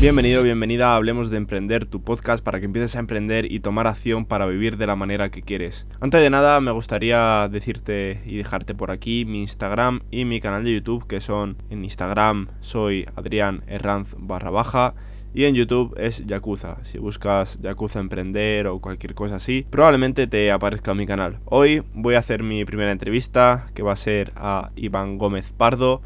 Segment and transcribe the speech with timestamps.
[0.00, 3.86] Bienvenido, bienvenida a Hablemos de Emprender, tu podcast para que empieces a emprender y tomar
[3.86, 5.86] acción para vivir de la manera que quieres.
[6.00, 10.64] Antes de nada, me gustaría decirte y dejarte por aquí mi Instagram y mi canal
[10.64, 14.94] de YouTube, que son en Instagram soy Adrián Herranz barra baja
[15.34, 16.78] y en YouTube es Yakuza.
[16.84, 21.40] Si buscas Yakuza Emprender o cualquier cosa así, probablemente te aparezca mi canal.
[21.44, 26.00] Hoy voy a hacer mi primera entrevista, que va a ser a Iván Gómez Pardo.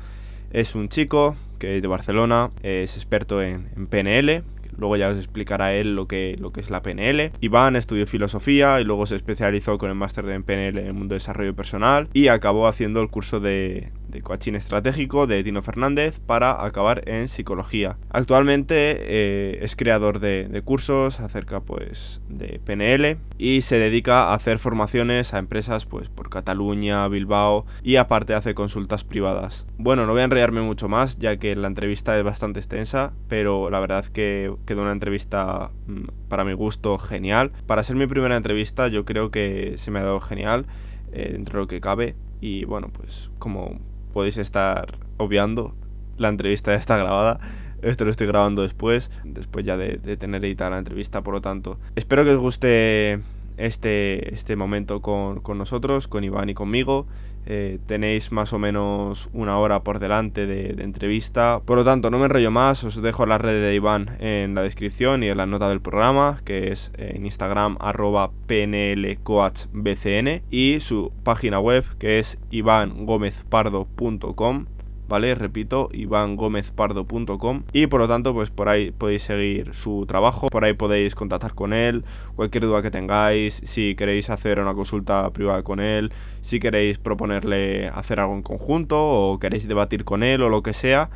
[0.50, 4.42] Es un chico que es de Barcelona, es experto en, PNL,
[4.76, 7.32] luego ya os explicará él lo que, lo que es la PNL.
[7.40, 11.14] Iván estudió filosofía y luego se especializó con el máster de PNL en el mundo
[11.14, 16.20] de desarrollo personal y acabó haciendo el curso de, de coaching estratégico de Tino Fernández
[16.20, 17.98] para acabar en psicología.
[18.10, 24.58] Actualmente eh, es creador de, cursos acerca pues de PNL y se dedica a hacer
[24.58, 29.66] formaciones a empresas pues por Cataluña, Bilbao y aparte hace consultas privadas.
[29.76, 33.68] Bueno, no voy a enrollarme mucho más ya que la entrevista es bastante extensa, pero
[33.68, 37.50] la verdad que quedó una entrevista mm, para mi gusto genial.
[37.66, 40.66] Para ser mi primera entrevista yo creo que se me ha dado genial
[41.12, 43.80] eh, dentro de lo que cabe y bueno pues como
[44.14, 45.74] podéis estar obviando,
[46.16, 47.40] la entrevista ya está grabada.
[47.82, 51.78] Esto lo estoy grabando después, después ya de, tener editada la entrevista, por lo tanto.
[51.96, 53.20] Espero que os guste
[53.58, 57.06] este, este momento con, nosotros, con Iván y conmigo.
[57.46, 61.60] Eh, tenéis más o menos una hora por delante de, entrevista.
[61.64, 64.62] Por lo tanto, no me enrollo más, os dejo la red de Iván en la
[64.62, 71.12] descripción y en la nota del programa, que es en Instagram arroba pnlcoachbcn y su
[71.22, 74.66] página web que es ivangomezpardo.com
[75.14, 75.36] ¿vale?
[75.36, 80.72] Repito, ivangomezpardo.com y por lo tanto, pues por ahí podéis seguir su trabajo, por ahí
[80.72, 82.02] podéis contactar con él,
[82.34, 86.10] cualquier duda que tengáis, si queréis hacer una consulta privada con él,
[86.42, 90.72] si queréis proponerle hacer algo en conjunto o queréis debatir con él o lo que
[90.72, 91.10] sea,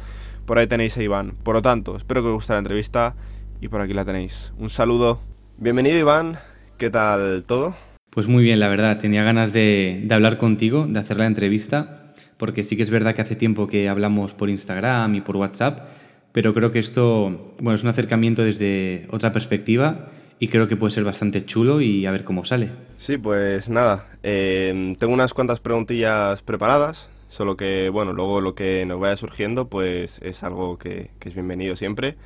[0.47, 1.33] por ahí tenéis a Iván.
[1.43, 3.17] Por lo tanto, espero que os guste la entrevista
[3.61, 4.53] y por aquí la tenéis.
[4.59, 5.19] Un saludo.
[5.56, 6.39] Bienvenido Iván,
[6.77, 7.75] ¿qué tal todo?
[8.11, 11.97] Pues muy bien, la verdad, tenía ganas de, de hablar contigo, de hacer la entrevista
[12.38, 15.81] porque sí que es verdad que hace tiempo que hablamos por Instagram y por WhatsApp,
[16.32, 20.93] pero creo que esto bueno, es un acercamiento desde otra perspectiva y creo que puede
[20.93, 22.71] ser bastante chulo y a ver cómo sale.
[22.97, 28.87] Sí, pues nada, eh, tengo unas cuantas preguntillas preparadas, solo que bueno, luego lo que
[28.87, 32.16] nos vaya surgiendo pues es algo que, es bienvenido siempre.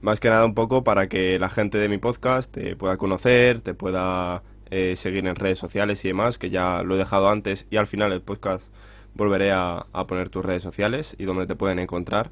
[0.00, 3.60] Más que nada un poco para que la gente de mi podcast te pueda conocer,
[3.60, 7.66] te pueda eh, seguir en redes sociales y demás, que ya lo he dejado antes
[7.70, 8.66] y al final el podcast
[9.14, 12.30] volveré a, poner tus redes sociales y dónde te pueden encontrar.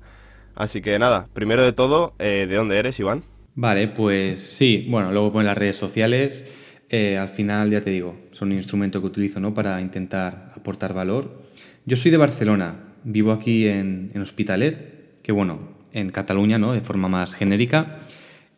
[0.55, 3.23] Así que nada, primero de todo, eh, ¿de dónde eres, Iván?
[3.55, 6.47] Vale, pues sí, bueno, luego ponen las redes sociales.
[6.91, 9.55] Eh, al final, ya te digo, son un instrumento que utilizo ¿no?
[9.55, 11.43] para intentar aportar valor.
[11.85, 16.73] Yo soy de Barcelona, vivo aquí en, en Hospitalet, que bueno, en Cataluña, ¿no?
[16.73, 18.01] de forma más genérica.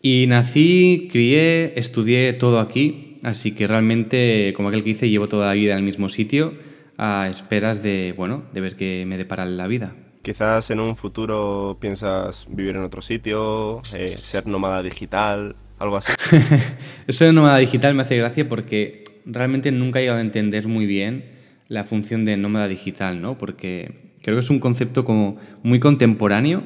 [0.03, 5.49] Y nací, crié, estudié todo aquí, así que realmente, como aquel que hice, llevo toda
[5.49, 6.70] la vida en el mismo sitio
[7.03, 9.95] a esperas de, bueno, de ver qué me depara la vida.
[10.21, 16.13] Quizás en un futuro piensas vivir en otro sitio, eh, ser nómada digital, algo así.
[17.07, 20.85] Eso de nómada digital me hace gracia porque realmente nunca he llegado a entender muy
[20.85, 21.25] bien
[21.69, 23.39] la función de nómada digital, ¿no?
[23.39, 26.63] Porque creo que es un concepto como muy contemporáneo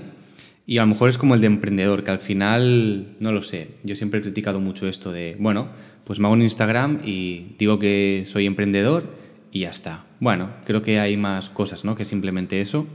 [0.67, 3.69] y a lo mejor es como el de emprendedor, que al final, no lo sé,
[3.85, 5.69] yo siempre he criticado mucho esto de, bueno,
[6.03, 10.07] pues me hago un Instagram y digo que soy emprendedor y ya está.
[10.25, 11.97] Bueno, creo que hay más cosas, ¿no?
[11.97, 12.87] Que simplemente eso.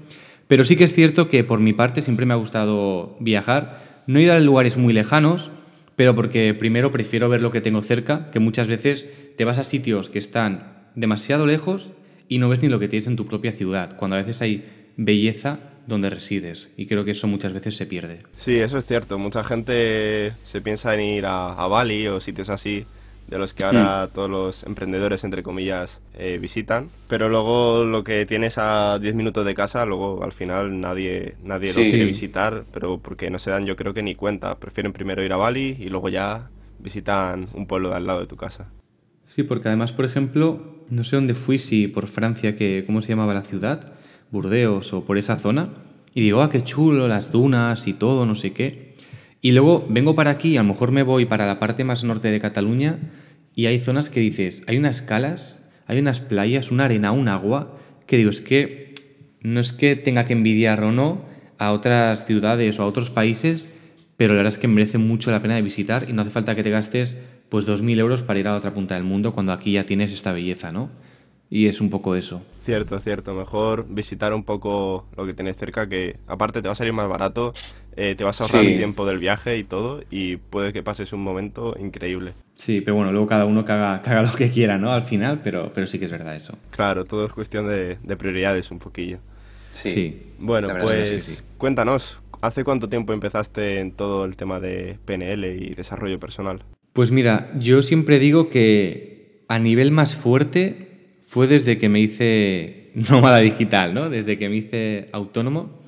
[0.47, 4.03] Pero sí que es cierto que por mi parte siempre me ha gustado viajar.
[4.07, 5.51] No he ido a lugares muy lejanos,
[5.95, 9.07] pero porque primero prefiero ver lo que tengo cerca, que muchas veces
[9.37, 11.91] te vas a sitios que están demasiado lejos
[12.27, 14.65] y no ves ni lo que tienes en tu propia ciudad, cuando a veces hay
[14.97, 16.71] belleza donde resides.
[16.77, 18.23] Y creo que eso muchas veces se pierde.
[18.33, 19.19] Sí, eso es cierto.
[19.19, 22.87] Mucha gente se piensa en ir a, a Bali o sitios así
[23.29, 24.13] de los que ahora mm.
[24.13, 26.89] todos los emprendedores, entre comillas, eh, visitan.
[27.07, 31.69] Pero luego lo que tienes a 10 minutos de casa, luego al final nadie, nadie
[31.69, 34.55] lo quiere visitar, pero porque no se dan yo creo que ni cuenta.
[34.55, 36.49] Prefieren primero ir a Bali y luego ya
[36.79, 38.67] visitan un pueblo de al lado de tu casa.
[39.27, 43.09] Sí, porque además, por ejemplo, no sé dónde fui, si por Francia, que, ¿cómo se
[43.09, 43.93] llamaba la ciudad?
[44.31, 45.69] Burdeos o por esa zona.
[46.15, 48.88] Y digo, ah, qué chulo, las dunas y todo, no sé qué.
[49.41, 52.29] Y luego vengo para aquí, a lo mejor me voy para la parte más norte
[52.29, 52.99] de Cataluña
[53.55, 57.77] y hay zonas que dices, hay unas calas, hay unas playas, una arena, un agua,
[58.05, 58.93] que digo, es que
[59.41, 61.23] no es que tenga que envidiar o no
[61.57, 63.69] a otras ciudades o a otros países,
[64.17, 66.55] pero la verdad es que merece mucho la pena de visitar y no hace falta
[66.55, 67.15] que te gastes
[67.47, 70.33] pues 2.000 euros para ir a otra punta del mundo cuando aquí ya tienes esta
[70.33, 70.89] belleza, ¿no?
[71.49, 72.43] Y es un poco eso.
[72.63, 73.33] Cierto, cierto.
[73.33, 77.09] Mejor visitar un poco lo que tienes cerca, que aparte te va a salir más
[77.09, 77.53] barato
[78.01, 81.11] eh, te vas a ahorrar el tiempo del viaje y todo, y puede que pases
[81.11, 82.33] un momento increíble.
[82.55, 84.93] Sí, pero bueno, luego cada uno caga, lo que quiera, ¿no?
[84.93, 86.57] Al final, pero, pero sí que es verdad eso.
[86.71, 89.19] Claro, todo es cuestión de, prioridades un poquillo.
[89.73, 90.31] Sí.
[90.39, 96.21] Bueno, pues cuéntanos, ¿hace cuánto tiempo empezaste en todo el tema de PNL y desarrollo
[96.21, 96.63] personal?
[96.93, 102.91] Pues mira, yo siempre digo que a nivel más fuerte fue desde que me hice
[103.09, 104.09] nómada digital, ¿no?
[104.09, 105.79] Desde que me hice autónomo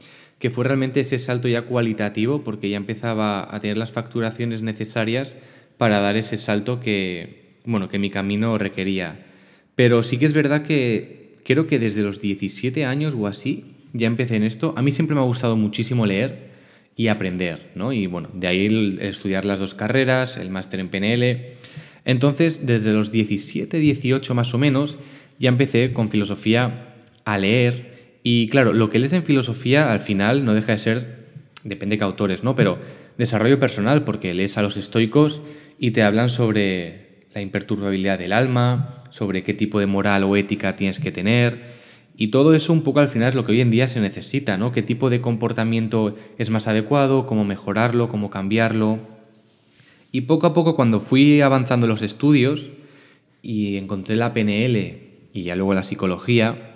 [0.41, 5.35] que fue realmente ese salto ya cualitativo, porque ya empezaba a tener las facturaciones necesarias
[5.77, 9.23] para dar ese salto que, bueno, que mi camino requería.
[9.75, 14.07] Pero sí que es verdad que creo que desde los 17 años o así ya
[14.07, 14.73] empecé en esto.
[14.75, 16.49] A mí siempre me ha gustado muchísimo leer
[16.95, 17.93] y aprender, ¿no?
[17.93, 21.53] Y bueno, de ahí estudiar las dos carreras, el máster en PNL.
[22.03, 24.97] Entonces, desde los 17, 18 más o menos,
[25.37, 26.95] ya empecé con filosofía
[27.25, 27.90] a leer
[28.23, 31.27] y claro, lo que lees en filosofía al final no deja de ser,
[31.63, 32.55] depende de qué autores, ¿no?
[32.55, 32.79] Pero
[33.17, 35.41] desarrollo personal, porque lees a los estoicos
[35.79, 40.75] y te hablan sobre la imperturbabilidad del alma, sobre qué tipo de moral o ética
[40.75, 41.81] tienes que tener.
[42.17, 44.57] Y todo eso un poco al final es lo que hoy en día se necesita,
[44.57, 44.71] ¿no?
[44.71, 47.25] ¿Qué tipo de comportamiento es más adecuado?
[47.25, 48.09] ¿Cómo mejorarlo?
[48.09, 48.99] ¿Cómo cambiarlo?
[50.11, 52.67] Y poco a poco cuando fui avanzando los estudios
[53.41, 54.97] y encontré la PNL
[55.33, 56.70] y ya luego la psicología,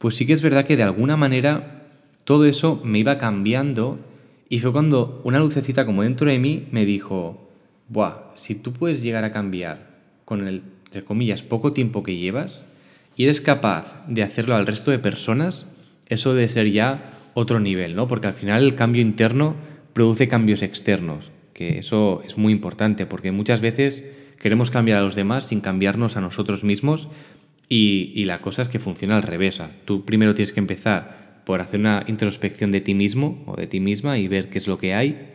[0.00, 1.82] pues sí que es verdad que de alguna manera
[2.24, 3.98] todo eso me iba cambiando
[4.48, 7.50] y fue cuando una lucecita como dentro de mí me dijo,
[7.88, 9.90] Buah, si tú puedes llegar a cambiar
[10.24, 12.64] con el, entre comillas, poco tiempo que llevas
[13.14, 15.66] y eres capaz de hacerlo al resto de personas,
[16.08, 18.08] eso debe ser ya otro nivel, ¿no?
[18.08, 19.54] Porque al final el cambio interno
[19.92, 24.02] produce cambios externos, que eso es muy importante, porque muchas veces
[24.38, 27.08] queremos cambiar a los demás sin cambiarnos a nosotros mismos
[27.72, 29.62] y, la cosa es que funciona al revés.
[29.84, 33.78] Tú primero tienes que empezar por hacer una introspección de ti mismo o de ti
[33.78, 35.28] misma y ver qué es lo que hay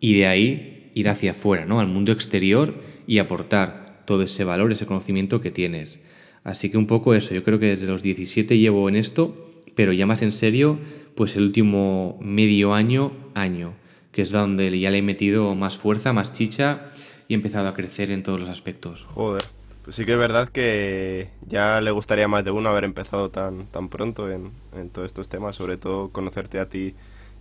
[0.00, 1.78] y de ahí ir hacia afuera, ¿no?
[1.78, 2.74] al mundo exterior
[3.06, 6.00] y aportar todo ese valor, ese conocimiento que tienes.
[6.42, 9.92] Así que un poco eso, yo creo que desde los 17 llevo en esto, pero
[9.92, 10.80] ya más en serio,
[11.14, 13.74] pues el último medio año, año,
[14.10, 16.90] que es donde ya le he metido más fuerza, más chicha
[17.28, 19.04] y he empezado a crecer en todos los aspectos.
[19.14, 19.57] Joder.
[19.88, 23.68] Pues sí que es verdad que ya le gustaría más de uno haber empezado tan,
[23.68, 24.50] tan pronto en,
[24.92, 26.94] todos estos temas, sobre todo conocerte a ti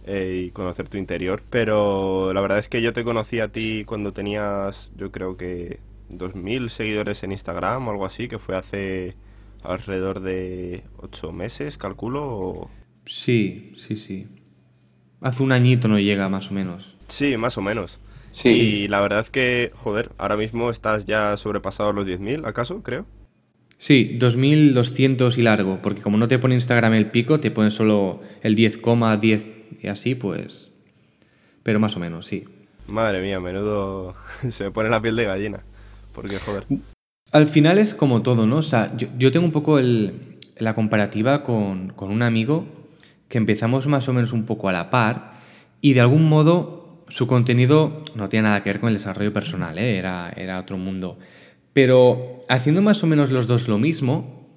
[0.05, 1.43] eh, y conocer tu interior.
[1.49, 5.81] Pero la verdad es que yo te conocí a ti cuando tenías, yo creo que
[6.09, 9.17] 2.000 seguidores en Instagram o algo así, que fue hace
[9.61, 12.69] alrededor de 8 meses, calculo.
[13.05, 14.25] Sí, sí, sí.
[15.19, 16.95] Hace un añito no llega, más o menos.
[17.09, 17.99] Sí, más o menos.
[18.29, 18.49] Sí.
[18.49, 22.83] Y la verdad es que, joder, ahora mismo estás ya sobrepasado los 10.000, ¿acaso?
[22.83, 23.05] Creo.
[23.77, 28.21] Sí, 2.200 y largo, porque como no te pone Instagram el pico, te pone solo
[28.41, 30.71] el 10,10 y así, pues...
[31.63, 32.45] Pero más o menos, sí.
[32.87, 34.15] Madre mía, menudo...
[34.49, 35.59] Se me pone la piel de gallina.
[36.13, 36.65] Porque, joder.
[37.31, 38.57] Al final es como todo, ¿no?
[38.57, 42.65] O sea, yo, tengo un poco la comparativa con, con un amigo
[43.27, 45.33] que empezamos más o menos un poco a la par
[45.81, 46.76] y de algún modo
[47.09, 49.97] su contenido no tiene nada que ver con el desarrollo personal, ¿eh?
[49.97, 51.17] era, era otro mundo.
[51.73, 54.47] Pero haciendo más o menos los dos lo mismo,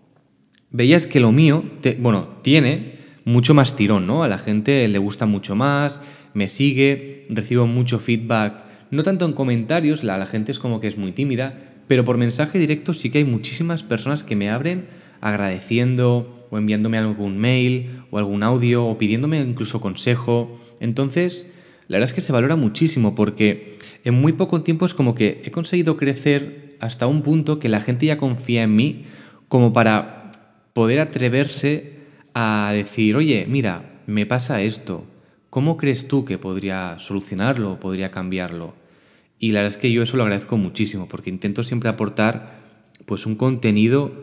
[0.71, 1.65] veías que lo mío,
[1.99, 4.25] bueno, tiene mucho más tirón, ¿no?
[4.25, 6.01] A la gente le gusta mucho más,
[6.35, 10.89] me sigue, recibo mucho feedback, no tanto en comentarios, la, la gente es como que
[10.89, 14.87] es muy tímida, pero por mensaje directo sí que hay muchísimas personas que me abren
[15.21, 20.59] agradeciendo o enviándome algún mail o algún audio o pidiéndome incluso consejo.
[20.81, 21.47] Entonces,
[21.91, 25.43] la verdad es que se valora muchísimo porque en muy poco tiempo es como que
[25.45, 29.07] he conseguido crecer hasta un punto que la gente ya confía en mí
[29.49, 30.31] como para
[30.73, 31.95] poder atreverse
[32.33, 35.05] a decir, oye, mira, me pasa esto,
[35.51, 38.73] ¿cómo crees tú que podría solucionarlo o podría cambiarlo?
[39.41, 42.61] Y la verdad es que yo eso lo agradezco muchísimo porque intento siempre aportar
[43.05, 44.15] pues un contenido,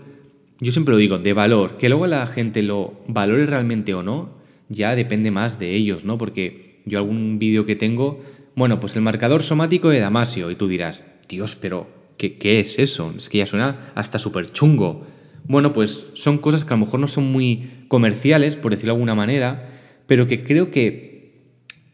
[0.62, 4.38] yo siempre lo digo, de valor, que luego la gente lo valore realmente o no,
[4.70, 6.18] ya depende más de ellos, ¿no?
[6.18, 8.24] Porque yo algún vídeo que tengo,
[8.56, 12.80] bueno, pues el marcador somático de Damasio, y tú dirás, Dios, pero ¿qué, qué es
[12.80, 13.14] eso?
[13.18, 15.06] Es que ya suena hasta súper chungo.
[15.46, 18.96] Bueno, pues son cosas que a lo mejor no son muy comerciales, por decirlo de
[18.98, 19.70] alguna manera,
[20.08, 21.18] pero que creo que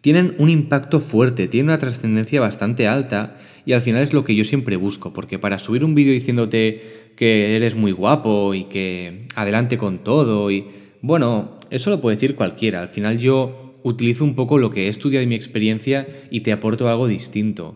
[0.03, 4.35] tienen un impacto fuerte, tienen una trascendencia bastante alta y al final es lo que
[4.35, 9.27] yo siempre busco, porque para subir un vídeo diciéndote que eres muy guapo y que
[9.35, 10.65] adelante con todo y
[11.01, 14.87] bueno, eso lo puede decir cualquiera, al final yo utilizo un poco lo que he
[14.87, 17.75] estudiado y mi experiencia y te aporto algo distinto.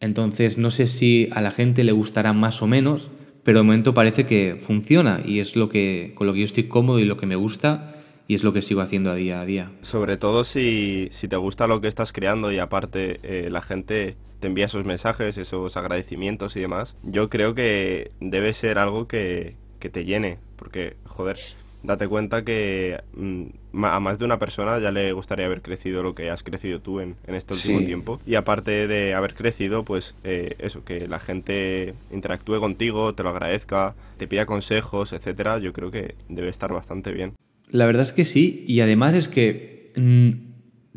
[0.00, 3.08] Entonces no sé si a la gente le gustará más o menos,
[3.42, 6.64] pero de momento parece que funciona y es lo que con lo que yo estoy
[6.64, 7.94] cómodo y lo que me gusta
[8.28, 9.70] y es lo que sigo haciendo a día a día.
[9.82, 14.16] Sobre todo si, si te gusta lo que estás creando y aparte eh, la gente
[14.40, 19.54] te envía esos mensajes, esos agradecimientos y demás, yo creo que debe ser algo que,
[19.78, 21.38] que te llene, porque, joder,
[21.86, 26.14] date cuenta que mm, a más de una persona ya le gustaría haber crecido lo
[26.14, 28.20] que has crecido tú en, en este último tiempo.
[28.26, 33.30] Y aparte de haber crecido, pues eh, eso, que la gente interactúe contigo, te lo
[33.30, 37.34] agradezca, te pida consejos, etcétera, yo creo que debe estar bastante bien.
[37.70, 40.30] La verdad es que sí, y además es que mm,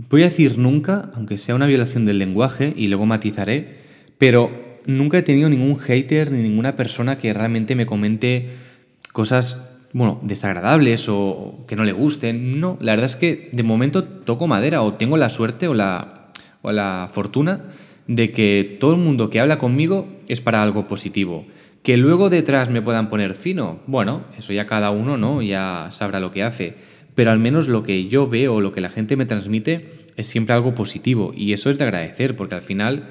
[0.10, 3.78] voy a decir nunca, aunque sea una violación del lenguaje, y luego matizaré,
[4.18, 4.52] pero
[4.86, 8.50] nunca he tenido ningún hater ni ninguna persona que realmente me comente
[9.12, 12.60] cosas bueno, desagradables o que no le gusten.
[12.60, 16.32] No, la verdad es que de momento toco madera o tengo la suerte o la,
[16.62, 17.66] o la fortuna
[18.08, 21.46] de que todo el mundo que habla conmigo es para algo positivo.
[21.84, 25.42] Que luego detrás me puedan poner fino, bueno, eso ya cada uno, ¿no?
[25.42, 26.76] Ya sabrá lo que hace.
[27.16, 30.28] Pero al menos lo que yo veo, o lo que la gente me transmite, es
[30.28, 31.34] siempre algo positivo.
[31.36, 33.10] Y eso es de agradecer, porque al final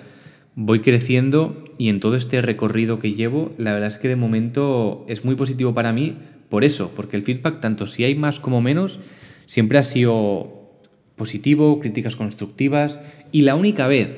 [0.54, 5.06] voy creciendo y en todo este recorrido que llevo, la verdad es que de momento
[5.08, 6.16] es muy positivo para mí
[6.48, 8.98] por eso, porque el feedback, tanto si hay más como menos,
[9.46, 10.80] siempre ha sido
[11.16, 13.00] positivo, críticas constructivas,
[13.32, 14.08] y la única vez,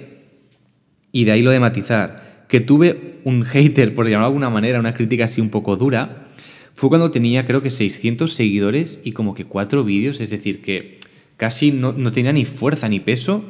[1.12, 4.80] y de ahí lo de matizar, que tuve un hater, por llamarlo de alguna manera,
[4.80, 6.28] una crítica así un poco dura,
[6.72, 10.98] fue cuando tenía creo que 600 seguidores y como que cuatro vídeos, es decir, que
[11.36, 13.44] casi no, no tenía ni fuerza ni peso,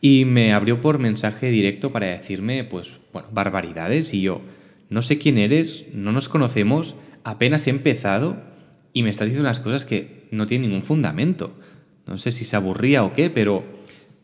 [0.00, 4.40] y me abrió por mensaje directo para decirme, pues, bueno, barbaridades, y yo,
[4.88, 8.36] no sé quién eres, no nos conocemos, apenas he empezado
[8.92, 11.52] y me está diciendo unas cosas que no tienen ningún fundamento.
[12.06, 13.64] No sé si se aburría o qué, pero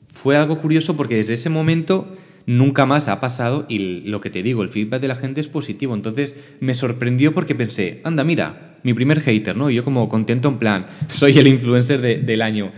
[0.09, 4.43] fue algo curioso porque desde ese momento nunca más ha pasado y lo que te
[4.43, 5.95] digo, el feedback de la gente es positivo.
[5.95, 9.71] Entonces me sorprendió porque pensé, anda, mira, mi primer hater, ¿no?
[9.71, 12.73] Y yo como contento en plan, soy el influencer del año.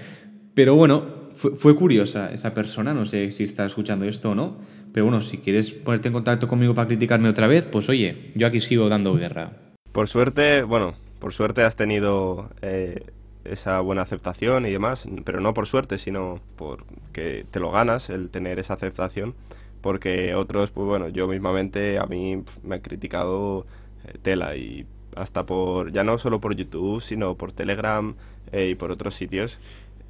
[0.54, 4.56] Pero bueno, fue, fue, curiosa esa persona, no sé si está escuchando esto o no.
[4.92, 8.46] Pero bueno, si quieres ponerte en contacto conmigo para criticarme otra vez, pues oye, yo
[8.46, 9.67] aquí sigo dando guerra.
[9.98, 13.04] Por suerte, bueno, por suerte has tenido eh,
[13.42, 18.30] esa buena aceptación y demás, pero no por suerte, sino porque te lo ganas el
[18.30, 19.34] tener esa aceptación,
[19.80, 23.66] porque otros, pues bueno, yo mismamente a mí me han criticado
[24.06, 24.86] eh, tela y
[25.16, 28.14] hasta por, ya no solo por YouTube, sino por Telegram
[28.52, 29.58] eh, y por otros sitios.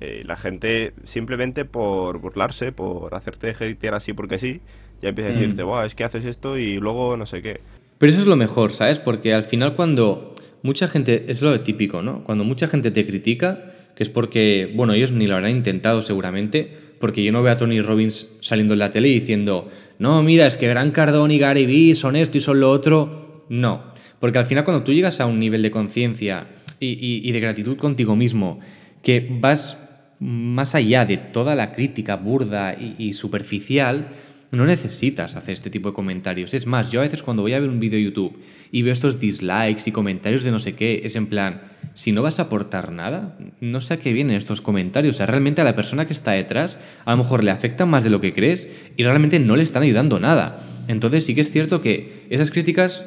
[0.00, 4.60] la gente simplemente por burlarse, por hacerte hatear así porque sí,
[5.00, 5.36] ya empieza a mm.
[5.36, 7.77] decirte, wow, es que haces esto y luego no sé qué.
[7.98, 8.98] Pero eso es lo mejor, ¿sabes?
[8.98, 12.24] Porque al final cuando mucha gente, es lo típico, ¿no?
[12.24, 16.72] Cuando mucha gente te critica, que es porque, bueno, ellos ni lo habrán intentado seguramente,
[17.00, 20.56] porque yo no veo a Tony Robbins saliendo en la tele diciendo, no, mira, es
[20.56, 23.44] que Gran Cardón y Gary Vee son esto y son lo otro.
[23.48, 23.82] No,
[24.20, 26.48] porque al final cuando tú llegas a un nivel de conciencia
[26.80, 28.60] y, de gratitud contigo mismo,
[29.02, 29.78] que vas
[30.20, 34.08] más allá de toda la crítica burda y superficial,
[34.50, 36.54] no necesitas hacer este tipo de comentarios.
[36.54, 38.38] Es más, yo a veces cuando voy a ver un vídeo de YouTube
[38.72, 41.60] y veo estos dislikes y comentarios de no sé qué, es en plan,
[41.94, 45.16] si no vas a aportar nada, no sé a qué vienen estos comentarios.
[45.16, 48.04] O sea, realmente a la persona que está detrás a lo mejor le afectan más
[48.04, 50.64] de lo que crees y realmente no le están ayudando nada.
[50.88, 53.06] Entonces sí que es cierto que esas críticas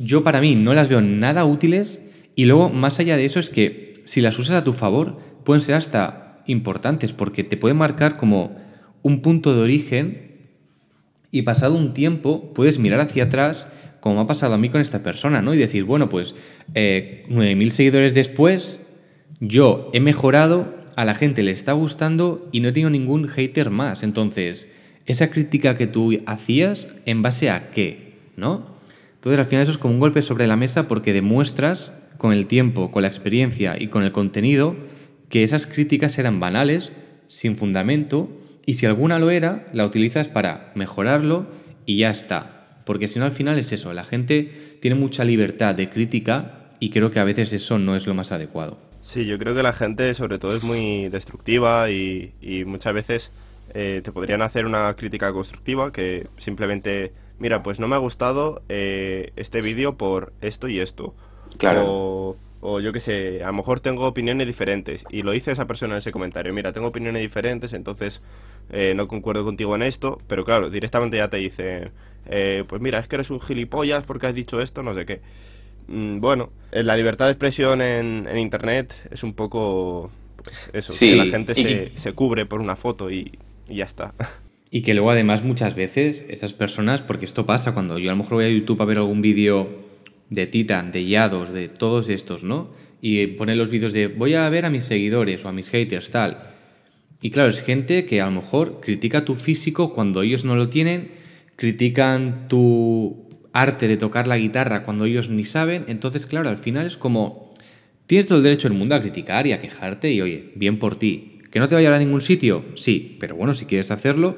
[0.00, 2.02] yo para mí no las veo nada útiles
[2.34, 5.62] y luego más allá de eso es que si las usas a tu favor pueden
[5.62, 8.56] ser hasta importantes porque te pueden marcar como
[9.02, 10.29] un punto de origen
[11.30, 13.68] y pasado un tiempo puedes mirar hacia atrás,
[14.00, 15.54] como ha pasado a mí con esta persona, ¿no?
[15.54, 16.34] Y decir, bueno, pues
[16.74, 18.82] eh, 9.000 seguidores después,
[19.40, 23.70] yo he mejorado, a la gente le está gustando y no he tenido ningún hater
[23.70, 24.02] más.
[24.02, 24.68] Entonces,
[25.06, 28.18] esa crítica que tú hacías, ¿en base a qué?
[28.36, 28.78] ¿No?
[29.14, 32.46] Entonces, al final eso es como un golpe sobre la mesa porque demuestras con el
[32.46, 34.76] tiempo, con la experiencia y con el contenido
[35.28, 36.92] que esas críticas eran banales,
[37.28, 38.28] sin fundamento
[38.70, 41.48] y si alguna lo era, la utilizas para mejorarlo
[41.86, 42.68] y ya está.
[42.84, 46.90] Porque si no, al final es eso, la gente tiene mucha libertad de crítica y
[46.90, 48.78] creo que a veces eso no es lo más adecuado.
[49.00, 52.32] Sí, yo creo que la gente sobre todo es muy destructiva y,
[52.64, 53.32] muchas veces
[53.74, 58.62] eh, te podrían hacer una crítica constructiva que simplemente, mira, pues no me ha gustado
[58.68, 61.16] eh, este vídeo por esto y esto.
[61.58, 65.04] Claro o yo qué sé, a lo mejor tengo opiniones diferentes.
[65.10, 68.20] Y lo dice esa persona en ese comentario, mira, tengo opiniones diferentes, entonces
[68.70, 71.90] eh, no concuerdo contigo en esto, pero claro, directamente ya te dice,
[72.26, 75.20] eh, pues mira, es que eres un gilipollas porque has dicho esto, no sé qué.
[75.88, 80.10] Mm, bueno, eh, la libertad de expresión en, Internet es un poco
[80.42, 84.14] pues, eso, que la gente se, se, cubre por una foto y, y ya está.
[84.72, 88.18] Y que luego además muchas veces esas personas, porque esto pasa cuando yo a lo
[88.18, 89.68] mejor voy a YouTube a ver algún vídeo
[90.28, 92.70] de Titan, de Yados, de todos estos, ¿no?
[93.02, 96.12] Y pone los vídeos de voy a ver a mis seguidores o a mis haters,
[96.12, 96.49] tal.
[97.22, 100.68] Y claro, es gente que a lo mejor critica tu físico cuando ellos no lo
[100.68, 101.10] tienen,
[101.56, 105.84] critican tu arte de tocar la guitarra cuando ellos ni saben.
[105.88, 107.52] Entonces, claro, al final es como,
[108.06, 110.96] tienes todo el derecho del mundo a criticar y a quejarte y oye, bien por
[110.96, 111.38] ti.
[111.50, 112.64] ¿Que no te vaya a ningún sitio?
[112.76, 114.36] Sí, pero bueno, si quieres hacerlo.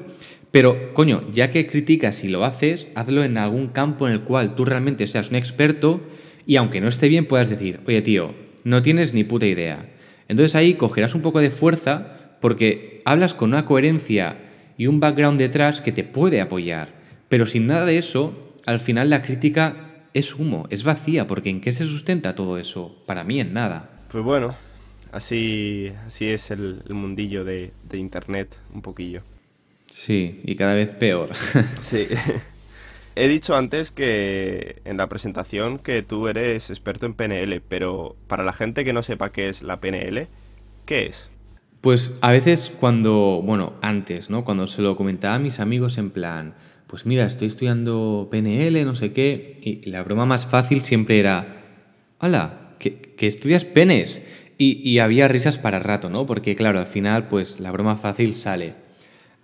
[0.51, 4.55] Pero, coño, ya que criticas y lo haces, hazlo en algún campo en el cual
[4.55, 6.01] tú realmente seas un experto
[6.45, 9.89] y aunque no esté bien puedas decir, oye tío, no tienes ni puta idea.
[10.27, 14.35] Entonces ahí cogerás un poco de fuerza porque hablas con una coherencia
[14.77, 16.89] y un background detrás que te puede apoyar.
[17.29, 21.61] Pero sin nada de eso, al final la crítica es humo, es vacía, porque ¿en
[21.61, 23.01] qué se sustenta todo eso?
[23.05, 24.03] Para mí en nada.
[24.11, 24.57] Pues bueno,
[25.13, 29.21] así, así es el, mundillo de, de Internet, un poquillo.
[29.85, 31.29] Sí, y cada vez peor.
[31.79, 32.09] sí.
[33.15, 38.43] He dicho antes que en la presentación que tú eres experto en PNL, pero para
[38.43, 40.27] la gente que no sepa qué es la PNL,
[40.85, 41.29] ¿qué es?
[41.83, 44.45] Pues a veces cuando, bueno, antes, ¿no?
[44.45, 46.53] Cuando se lo comentaba a mis amigos en plan,
[46.87, 51.65] pues mira, estoy estudiando PNL, no sé qué, y la broma más fácil siempre era,
[52.19, 54.21] hola, que, estudias penes.
[54.57, 56.25] Y, y había risas para rato, ¿no?
[56.25, 58.75] Porque claro, al final, pues la broma fácil sale.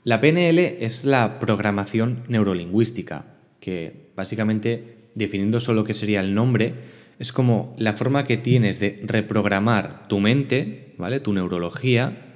[0.06, 3.26] La PNL es la programación neurolingüística
[3.60, 6.74] que básicamente, definiendo solo qué sería el nombre,
[7.20, 11.20] es como la forma que tienes de reprogramar tu mente, ¿vale?
[11.20, 12.28] Tu neurología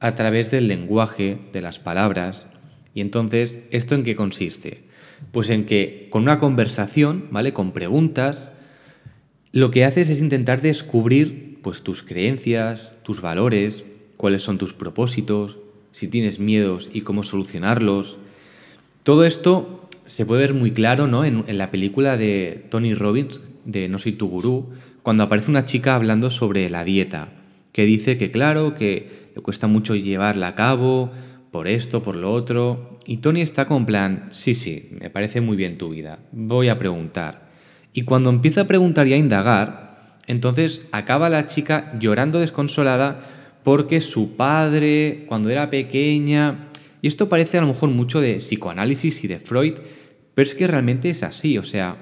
[0.00, 2.46] a través del lenguaje, de las palabras.
[2.94, 4.82] Y entonces, ¿esto en qué consiste?
[5.32, 7.52] Pues en que con una conversación, ¿vale?
[7.52, 8.50] Con preguntas,
[9.52, 13.84] lo que haces es intentar descubrir pues tus creencias, tus valores,
[14.16, 15.58] cuáles son tus propósitos,
[15.92, 18.16] si tienes miedos y cómo solucionarlos.
[19.02, 21.24] Todo esto se puede ver muy claro ¿no?
[21.24, 24.70] en, la película de Tony Robbins, de No soy tu gurú,
[25.02, 27.32] cuando aparece una chica hablando sobre la dieta,
[27.72, 31.10] que dice que claro, que le cuesta mucho llevarla a cabo,
[31.50, 35.56] por esto, por lo otro, y Tony está con plan, sí, sí, me parece muy
[35.56, 37.50] bien tu vida, voy a preguntar.
[37.92, 43.20] Y cuando empieza a preguntar y a indagar, entonces acaba la chica llorando desconsolada
[43.64, 46.68] porque su padre, cuando era pequeña,
[47.02, 49.74] y esto parece a lo mejor mucho de psicoanálisis y de Freud,
[50.34, 51.96] pero es que realmente es así, o sea,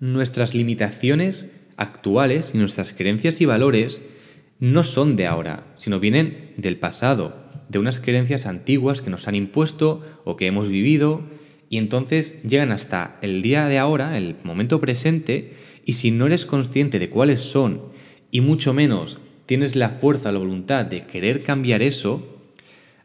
[0.00, 1.46] nuestras limitaciones
[1.76, 4.02] actuales y nuestras creencias y valores
[4.60, 7.36] no son de ahora, sino vienen del pasado,
[7.68, 11.22] de unas creencias antiguas que nos han impuesto o que hemos vivido,
[11.70, 15.52] y entonces llegan hasta el día de ahora, el momento presente,
[15.84, 17.82] y si no eres consciente de cuáles son,
[18.30, 22.38] y mucho menos tienes la fuerza, la voluntad de querer cambiar eso,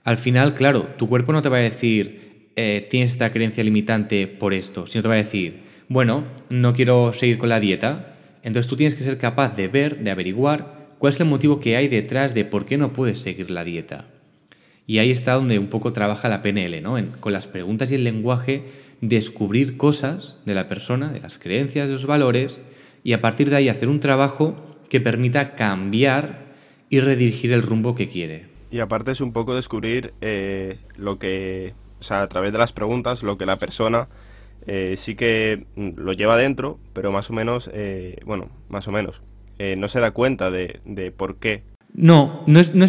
[0.03, 4.27] al final, claro, tu cuerpo no te va a decir, eh, tienes esta creencia limitante
[4.27, 8.17] por esto, sino te va a decir, bueno, no quiero seguir con la dieta.
[8.43, 11.75] Entonces tú tienes que ser capaz de ver, de averiguar cuál es el motivo que
[11.75, 14.05] hay detrás de por qué no puedes seguir la dieta.
[14.87, 16.95] Y ahí está donde un poco trabaja la PNL, ¿no?
[17.19, 18.63] con las preguntas y el lenguaje,
[19.01, 22.61] descubrir cosas de la persona, de las creencias, de los valores,
[23.03, 24.55] y a partir de ahí hacer un trabajo
[24.87, 26.53] que permita cambiar
[26.89, 28.45] y redirigir el rumbo que quiere.
[28.71, 32.71] Y aparte es un poco descubrir eh, lo que o sea, a través de las
[32.71, 34.07] preguntas, lo que la persona
[34.67, 38.93] eh, sí que mm, lo lleva dentro, pero más o menos, eh, bueno, más o
[38.93, 39.21] menos,
[39.59, 41.63] eh, no se da cuenta de, por qué.
[41.93, 42.85] No, no es, no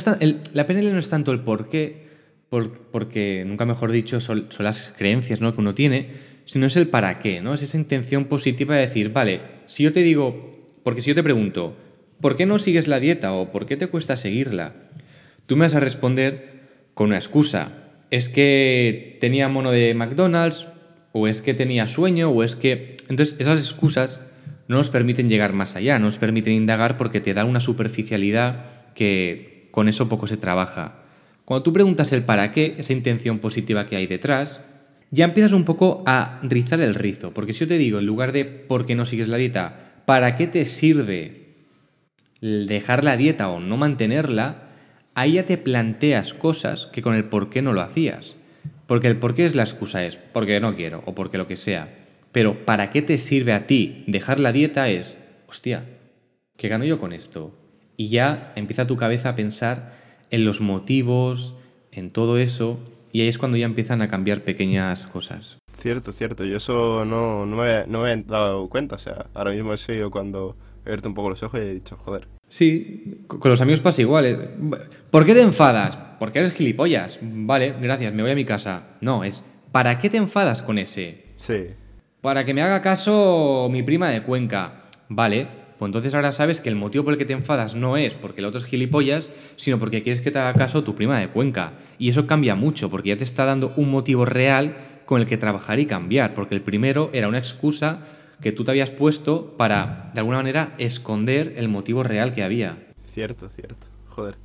[0.52, 2.04] la PNL no es tanto el por qué,
[2.48, 5.54] porque nunca mejor dicho son, las creencias ¿no?
[5.54, 6.10] que uno tiene,
[6.44, 7.54] sino es el para qué, ¿no?
[7.54, 11.22] Es esa intención positiva de decir, vale, si yo te digo, porque si yo te
[11.22, 11.76] pregunto,
[12.20, 14.74] ¿por qué no sigues la dieta o por qué te cuesta seguirla?
[15.46, 16.52] Tú me vas a responder
[16.94, 17.72] con una excusa,
[18.10, 20.66] es que tenía mono de McDonald's,
[21.12, 22.96] o es que tenía sueño, o es que...
[23.08, 24.20] Entonces, esas excusas
[24.68, 28.64] no nos permiten llegar más allá, no nos permiten indagar porque te da una superficialidad
[28.94, 31.02] que con eso poco se trabaja.
[31.44, 34.62] Cuando tú preguntas el para qué, esa intención positiva que hay detrás,
[35.10, 38.32] ya empiezas un poco a rizar el rizo, porque si yo te digo, en lugar
[38.32, 41.54] de por qué no sigues la dieta, ¿para qué te sirve
[42.40, 44.64] dejar la dieta o no mantenerla?
[45.14, 48.36] ahí ya te planteas cosas que con el por qué no lo hacías.
[48.86, 51.56] Porque el por qué es la excusa, es porque no quiero o porque lo que
[51.56, 51.88] sea.
[52.34, 54.88] Pero ¿para qué te sirve a ti dejar la dieta?
[54.88, 55.16] Es,
[55.46, 55.84] hostia,
[56.56, 57.54] ¿qué gano yo con esto?
[57.96, 59.92] Y ya empieza tu cabeza a pensar
[60.32, 61.54] en los motivos,
[61.92, 62.80] en todo eso,
[63.12, 65.58] y ahí es cuando ya empiezan a cambiar pequeñas cosas.
[65.78, 69.52] Cierto, cierto, yo eso no, no, me, no me he dado cuenta, o sea, ahora
[69.52, 73.24] mismo he sido cuando he abierto un poco los ojos y he dicho, joder, Sí,
[73.28, 74.26] con los amigos pasa igual.
[74.26, 74.38] Eh.
[75.10, 75.96] ¿Por qué te enfadas?
[76.18, 77.18] Porque eres gilipollas.
[77.22, 78.96] Vale, gracias, me voy a mi casa.
[79.00, 81.24] No, es ¿para qué te enfadas con ese?
[81.36, 81.68] Sí.
[82.24, 84.84] Para que me haga caso mi prima de Cuenca.
[85.10, 88.14] Vale, Pues entonces ahora sabes que el motivo por el que te enfadas no es
[88.14, 91.28] porque el otro es gilipollas, sino porque quieres que te haga caso tu prima de
[91.28, 91.74] Cuenca.
[91.98, 95.36] Y eso cambia mucho, porque ya te está dando un motivo real con el que
[95.36, 97.98] trabajar y cambiar, porque el primero era una excusa
[98.40, 102.78] que tú te habías puesto para, de alguna manera, esconder el motivo real que había.
[103.04, 103.86] Cierto, cierto.
[104.08, 104.38] Joder.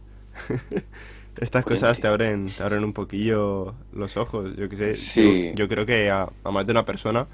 [1.40, 5.54] Estas cosas te abren, te abren un poquillo los ojos, yo qué sé.
[5.56, 7.28] Yo, creo que a, más de una persona,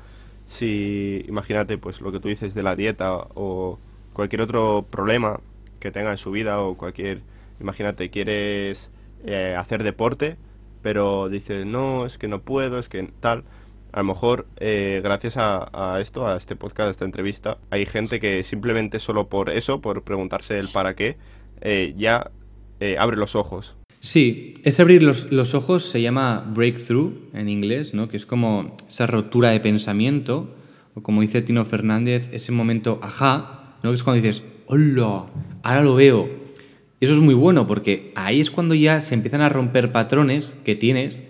[0.46, 3.80] si imagínate pues lo que tú dices de la dieta o
[4.14, 5.40] cualquier otro problema
[5.80, 7.22] que tenga en su vida o cualquier,
[7.60, 8.90] imagínate, quieres
[9.26, 10.38] eh, hacer deporte,
[10.82, 13.44] pero dices, no, es que no puedo, es que tal.
[13.92, 18.20] A lo mejor, eh, gracias a, esto, a este podcast, a esta entrevista, hay gente
[18.20, 21.18] que simplemente solo por eso, por preguntarse el para qué,
[21.62, 22.32] eh, ya
[23.00, 28.08] abre los ojos Sí, ese abrir los, ojos se llama breakthrough en inglés, ¿no?
[28.08, 30.56] que es como esa rotura de pensamiento,
[30.94, 33.90] o como dice Tino Fernández, ese momento ajá, ¿no?
[33.90, 35.26] que es cuando dices, hola,
[35.64, 36.30] ahora lo veo.
[37.00, 40.54] Y eso es muy bueno porque ahí es cuando ya se empiezan a romper patrones
[40.64, 41.24] que tienes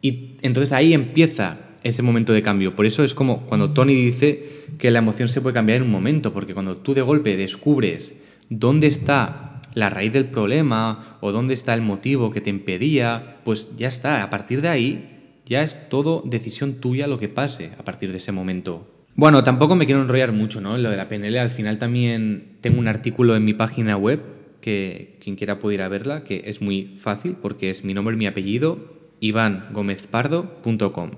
[0.00, 2.76] y entonces ahí empieza ese momento de cambio.
[2.76, 5.90] Por eso es como cuando Tony dice que la emoción se puede cambiar en un
[5.90, 8.14] momento, porque cuando tú de golpe descubres
[8.50, 13.68] dónde está la raíz del problema o dónde está el motivo que te impedía, pues
[13.76, 17.84] ya está, a partir de ahí ya es todo decisión tuya lo que pase a
[17.84, 18.86] partir de ese momento.
[19.16, 20.78] Bueno, tampoco me quiero enrollar mucho, ¿no?
[20.78, 24.22] Lo de la PNL, al final también tengo un artículo en mi página web
[24.60, 28.14] que quien quiera puede ir a verla, que es muy fácil porque es mi nombre
[28.14, 28.78] y mi apellido,
[29.18, 31.10] ivangomezpardo.com.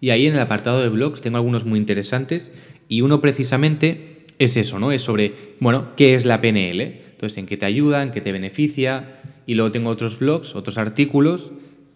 [0.00, 2.52] Y ahí en el apartado de blogs tengo algunos muy interesantes
[2.88, 4.92] y uno precisamente es eso, ¿no?
[4.92, 7.03] Es sobre, bueno, ¿qué es la PNL?
[7.24, 9.16] Entonces, en qué te ayuda, en qué te beneficia.
[9.46, 11.52] Y luego tengo otros blogs, otros artículos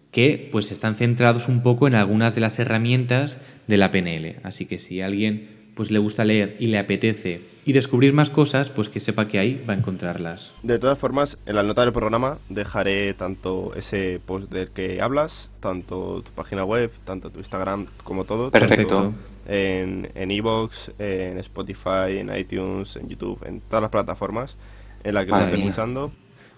[0.09, 3.37] que pues están centrados un poco en algunas de las herramientas
[3.67, 4.37] de la PNL.
[4.41, 8.31] Así que si a alguien pues le gusta leer y le apetece y descubrir más
[8.31, 10.51] cosas, pues que sepa que ahí va a encontrarlas.
[10.63, 15.51] De todas formas, en la nota del programa dejaré tanto ese post del que hablas,
[15.59, 18.49] tanto tu página web, tanto tu Instagram, como todo.
[18.49, 19.13] Perfecto.
[19.45, 24.55] En Evox, en, en Spotify, en iTunes, en YouTube, en todas las plataformas
[25.03, 26.11] en la que me esté escuchando.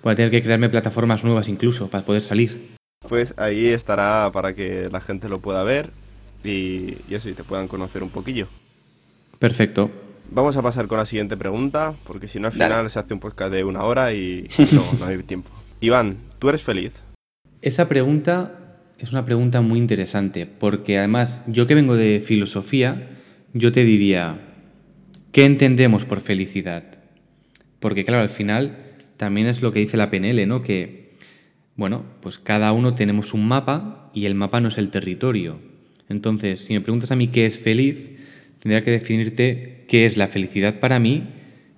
[0.03, 2.75] Voy a tener que crearme plataformas nuevas incluso para poder salir.
[3.07, 5.91] Pues ahí estará para que la gente lo pueda ver
[6.43, 8.47] y, eso, y te puedan conocer un poquillo.
[9.39, 9.91] Perfecto.
[10.29, 13.19] Vamos a pasar con la siguiente pregunta, porque si no al final se hace un
[13.19, 15.51] podcast de una hora y no, no hay tiempo.
[15.81, 17.03] Iván, ¿tú eres feliz?
[17.61, 18.61] Esa pregunta
[18.97, 23.09] es una pregunta muy interesante, porque además yo que vengo de filosofía,
[23.53, 24.39] yo te diría,
[25.31, 26.83] ¿qué entendemos por felicidad?
[27.81, 28.77] Porque claro, al final
[29.17, 30.61] también es lo que dice la PNL, ¿no?
[30.61, 31.15] Que,
[31.75, 35.59] bueno, pues cada uno tenemos un mapa y el mapa no es el territorio.
[36.07, 38.11] Entonces, si me preguntas a mí qué es feliz,
[38.59, 41.23] tendría que definirte qué es la felicidad para mí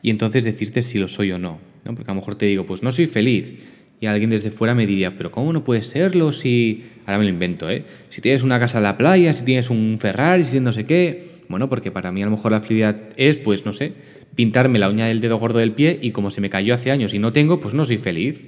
[0.01, 1.59] y entonces decirte si lo soy o no.
[1.85, 1.95] ¿no?
[1.95, 3.53] Porque a lo mejor te digo, pues no soy feliz.
[4.01, 6.83] Y alguien desde fuera me diría, pero ¿cómo no puedes serlo si...
[7.05, 7.85] Ahora me lo invento, ¿eh?
[8.09, 11.43] Si tienes una casa en la playa, si tienes un Ferrari, si no sé qué.
[11.47, 13.93] Bueno, porque para mí a lo mejor la felicidad es, pues no sé,
[14.35, 17.13] pintarme la uña del dedo gordo del pie y como se me cayó hace años
[17.13, 18.47] y no tengo, pues no soy feliz.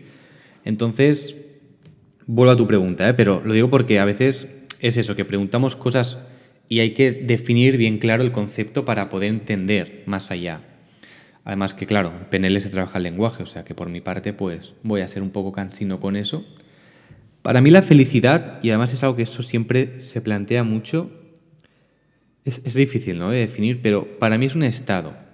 [0.63, 1.35] Entonces,
[2.25, 3.13] vuelvo a tu pregunta, ¿eh?
[3.13, 4.47] pero lo digo porque a veces
[4.79, 6.17] es eso, que preguntamos cosas
[6.67, 10.61] y hay que definir bien claro el concepto para poder entender más allá.
[11.43, 14.33] Además que, claro, en PNL se trabaja el lenguaje, o sea que por mi parte,
[14.33, 16.43] pues voy a ser un poco cansino con eso.
[17.43, 21.11] Para mí la felicidad, y además es algo que eso siempre se plantea mucho,
[22.43, 23.29] es, es difícil ¿no?
[23.29, 25.24] de definir, pero para mí es un estado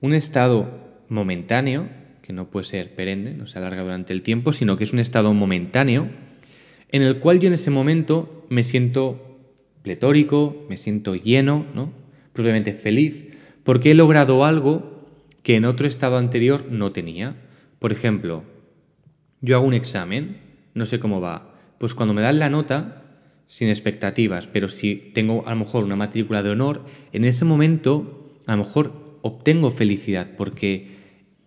[0.00, 0.68] un estado
[1.08, 1.88] momentáneo,
[2.22, 4.98] que no puede ser perenne, no se alarga durante el tiempo, sino que es un
[4.98, 6.08] estado momentáneo,
[6.90, 9.38] en el cual yo en ese momento me siento
[9.82, 11.92] pletórico, me siento lleno, ¿no?
[12.32, 13.24] propiamente feliz,
[13.64, 15.08] porque he logrado algo
[15.42, 17.36] que en otro estado anterior no tenía.
[17.78, 18.44] Por ejemplo,
[19.40, 20.38] yo hago un examen,
[20.74, 23.02] no sé cómo va, pues cuando me dan la nota,
[23.48, 28.36] sin expectativas, pero si tengo a lo mejor una matrícula de honor, en ese momento
[28.46, 31.00] a lo mejor obtengo felicidad porque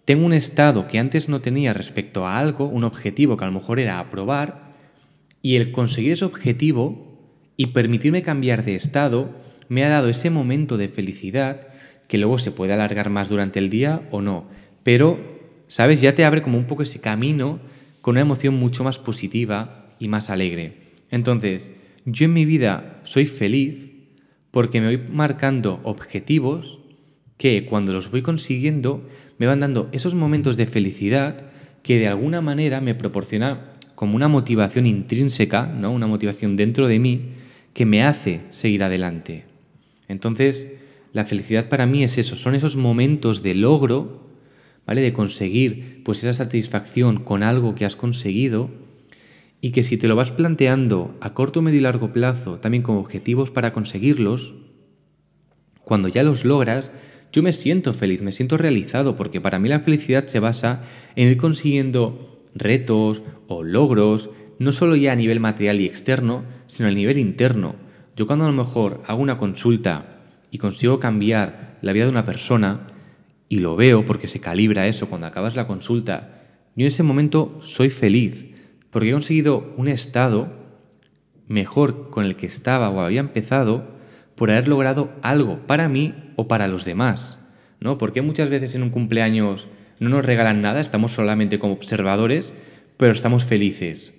[0.06, 3.54] tengo un estado que antes no tenía respecto a algo, un objetivo que a lo
[3.54, 4.74] mejor era aprobar,
[5.42, 7.20] y el conseguir ese objetivo
[7.58, 9.32] y permitirme cambiar de estado
[9.70, 11.68] me ha dado ese momento de felicidad
[12.08, 14.46] que luego se puede alargar más durante el día o no.
[14.84, 15.20] Pero,
[15.68, 16.02] ¿sabes?
[16.02, 17.60] Ya te abre como un poco ese camino
[18.02, 20.92] con una emoción mucho más positiva y más alegre.
[21.12, 21.72] Entonces,
[22.06, 23.92] yo en mi vida soy feliz
[24.52, 26.80] porque me voy marcando objetivos
[27.44, 29.04] que cuando los voy consiguiendo
[29.38, 31.44] me van dando esos momentos de felicidad
[31.82, 35.92] que de alguna manera me proporciona como una motivación intrínseca, ¿no?
[35.92, 37.34] una motivación dentro de mí
[37.74, 39.44] que me hace seguir adelante.
[40.08, 40.72] Entonces,
[41.12, 44.26] la felicidad para mí es eso, son esos momentos de logro,
[44.88, 45.02] ¿vale?
[45.02, 48.70] De conseguir pues esa satisfacción con algo que has conseguido
[49.60, 52.96] y que si te lo vas planteando a corto, medio y largo plazo, también con
[52.96, 54.54] objetivos para conseguirlos,
[55.84, 56.90] cuando ya los logras,
[57.34, 60.84] yo me siento feliz, me siento realizado, porque para mí la felicidad se basa
[61.16, 66.88] en ir consiguiendo retos o logros, no solo ya a nivel material y externo, sino
[66.88, 67.76] a nivel interno.
[68.16, 72.26] Yo cuando a lo mejor hago una consulta y consigo cambiar la vida de una
[72.26, 72.88] persona,
[73.50, 76.44] y lo veo porque se calibra eso cuando acabas la consulta,
[76.76, 78.48] yo en ese momento soy feliz,
[78.92, 80.50] porque he conseguido un estado
[81.48, 83.92] mejor con el que estaba o había empezado
[84.36, 87.38] por haber logrado algo para mí o para los demás,
[87.80, 87.98] ¿no?
[87.98, 89.68] Porque muchas veces en un cumpleaños
[90.00, 92.52] no nos regalan nada, estamos solamente como observadores,
[92.98, 94.14] pero estamos felices,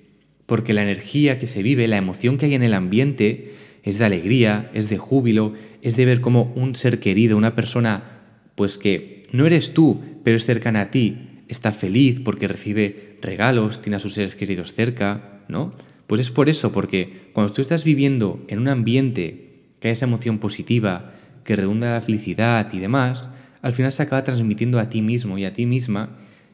[0.46, 4.05] porque la energía que se vive, la emoción que hay en el ambiente es de
[4.05, 8.22] alegría, es de júbilo, es de ver como un ser querido, una persona
[8.55, 13.83] pues que no eres tú, pero es cercana a ti, está feliz porque recibe regalos,
[13.83, 15.74] tiene a sus seres queridos cerca, ¿no?
[16.07, 19.53] Pues es por eso, porque cuando tú estás viviendo en un ambiente
[19.85, 21.12] que esa emoción positiva,
[21.44, 23.29] que redunda la felicidad y demás,
[23.61, 26.09] al final se acaba transmitiendo a ti mismo y a ti misma,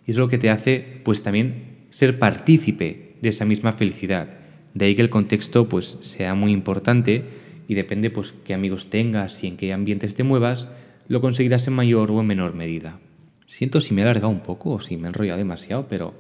[0.05, 4.31] y es lo que te hace, pues también ser partícipe de esa misma felicidad.
[4.75, 7.23] De ahí que el contexto, pues, sea muy importante
[7.69, 10.67] y depende, pues, qué amigos tengas y en qué ambientes te muevas,
[11.07, 12.99] lo conseguirás en mayor o en menor medida.
[13.47, 16.15] Siento si me he alargado un poco o si me he enrollado demasiado, pero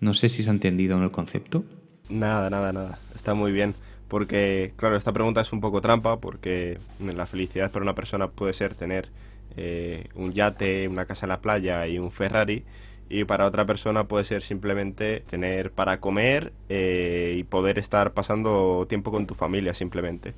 [0.00, 1.64] no sé si se ha entendido en el concepto.
[2.08, 2.98] Nada, nada, nada.
[3.14, 3.76] Está muy bien.
[4.10, 8.52] Porque, claro, esta pregunta es un poco trampa porque la felicidad para una persona puede
[8.52, 9.08] ser tener
[9.56, 12.64] eh, un yate, una casa en la playa y un Ferrari.
[13.08, 18.86] Y para otra persona puede ser simplemente tener para comer eh, y poder estar pasando
[18.86, 20.34] tiempo con tu familia simplemente.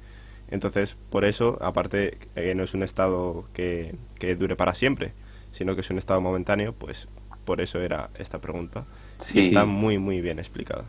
[0.50, 5.14] Entonces, por eso, aparte, eh, no es un estado que, que dure para siempre
[5.52, 7.06] sino que es un estado momentáneo, pues
[7.44, 8.86] por eso era esta pregunta.
[9.18, 9.40] Sí.
[9.40, 10.84] está muy, muy bien explicada.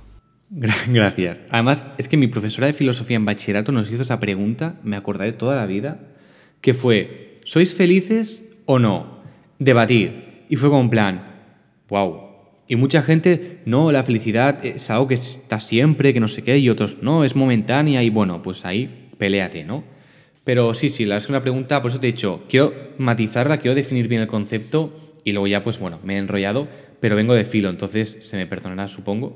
[0.87, 1.41] Gracias.
[1.49, 5.33] Además, es que mi profesora de filosofía en bachillerato nos hizo esa pregunta, me acordaré
[5.33, 5.99] toda la vida,
[6.61, 9.19] que fue, ¿sois felices o no?
[9.59, 10.45] Debatir.
[10.49, 11.23] Y fue como un plan,
[11.89, 12.21] wow.
[12.67, 16.57] Y mucha gente, no, la felicidad es algo que está siempre, que no sé qué,
[16.57, 19.83] y otros, no, es momentánea, y bueno, pues ahí, peleate, ¿no?
[20.43, 23.75] Pero sí, sí, la es una pregunta, por eso te he dicho, quiero matizarla, quiero
[23.75, 26.67] definir bien el concepto y luego ya, pues bueno, me he enrollado,
[27.03, 29.35] pero vengo de filo, entonces se me perdonará, supongo.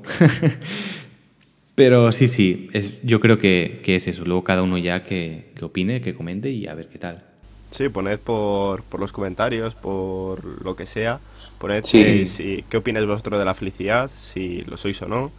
[1.74, 4.24] pero sí, sí, es, yo creo que, es eso.
[4.24, 7.24] Luego cada uno ya que, opine, que comente y a ver qué tal.
[7.70, 11.20] Sí, poned por, los comentarios, por lo que sea,
[11.58, 15.30] poned si, qué opináis vosotros de la felicidad, si lo sois o no,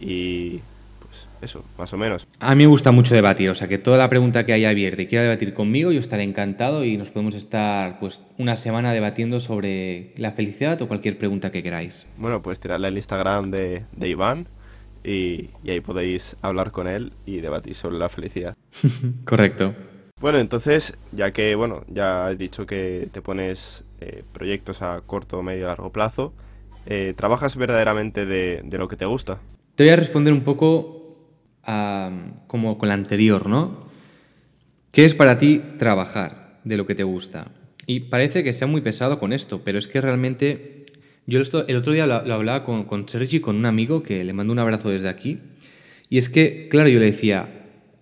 [0.00, 0.60] y
[1.44, 2.26] eso, más o menos.
[2.40, 5.02] A mí me gusta mucho debatir, o sea, que toda la pregunta que haya abierta
[5.02, 9.40] y quiera debatir conmigo, yo estaré encantado y nos podemos estar pues una semana debatiendo
[9.40, 12.06] sobre la felicidad o cualquier pregunta que queráis.
[12.16, 14.48] Bueno, pues tirarle al Instagram de, Iván
[15.04, 18.56] y, ahí podéis hablar con él y debatir sobre la felicidad.
[19.24, 19.74] Correcto.
[20.20, 25.42] Bueno, entonces, ya que, bueno, ya has dicho que te pones eh, proyectos a corto,
[25.42, 26.32] medio, largo plazo,
[26.86, 29.40] eh, ¿trabajas verdaderamente de, de lo que te gusta?
[29.74, 31.03] Te voy a responder un poco
[32.46, 33.88] como con la anterior, ¿no?
[34.90, 37.50] ¿Qué es para ti trabajar de lo que te gusta?
[37.86, 40.84] Y parece que sea muy pesado con esto, pero es que realmente...
[41.26, 44.52] Yo el otro día lo, hablaba con, con Sergi, con un amigo, que le mando
[44.52, 45.38] un abrazo desde aquí.
[46.10, 47.48] Y es que, claro, yo le decía,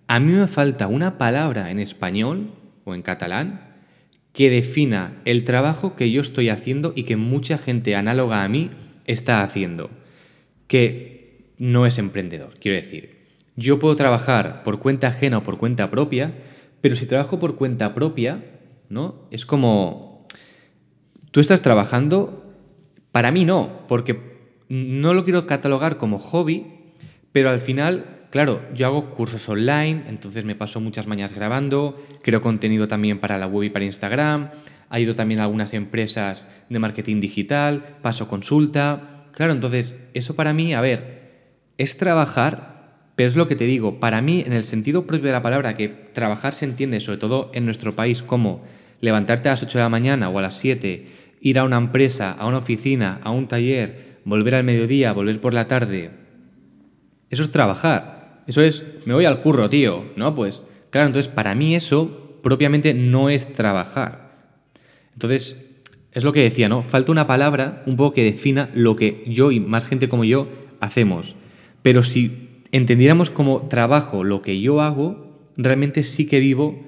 [0.07, 2.51] a mí me falta una palabra en español
[2.83, 3.73] o en catalán
[4.33, 8.71] que defina el trabajo que yo estoy haciendo y que mucha gente análoga a mí
[9.05, 9.89] está haciendo.
[10.67, 13.22] Que no es emprendedor, quiero decir.
[13.55, 16.33] Yo puedo trabajar por cuenta ajena o por cuenta propia,
[16.81, 18.43] pero si trabajo por cuenta propia,
[18.89, 19.27] ¿no?
[19.31, 20.27] Es como
[21.31, 22.43] tú estás trabajando,
[23.11, 24.33] para mí no, porque
[24.69, 26.65] no lo quiero catalogar como hobby,
[27.31, 32.41] pero al final, claro, yo hago cursos online, entonces me paso muchas mañanas grabando, creo
[32.41, 34.49] contenido también para la web y para Instagram,
[34.89, 39.25] ha ido también a algunas empresas de marketing digital, paso consulta.
[39.31, 41.23] Claro, entonces, eso para mí, a ver,
[41.77, 42.72] es trabajar
[43.15, 45.75] pero es lo que te digo, para mí, en el sentido propio de la palabra,
[45.75, 48.63] que trabajar se entiende, sobre todo en nuestro país, como
[49.01, 51.07] levantarte a las 8 de la mañana o a las 7,
[51.41, 55.53] ir a una empresa, a una oficina, a un taller, volver al mediodía, volver por
[55.53, 56.11] la tarde.
[57.29, 58.43] Eso es trabajar.
[58.47, 60.05] Eso es, me voy al curro, tío.
[60.15, 60.35] ¿No?
[60.35, 64.31] Pues, claro, entonces para mí eso propiamente no es trabajar.
[65.13, 66.83] Entonces, es lo que decía, ¿no?
[66.83, 70.47] Falta una palabra un poco que defina lo que yo y más gente como yo
[70.79, 71.35] hacemos.
[71.81, 76.83] Pero si entendiéramos como trabajo lo que yo hago, realmente sí que vivo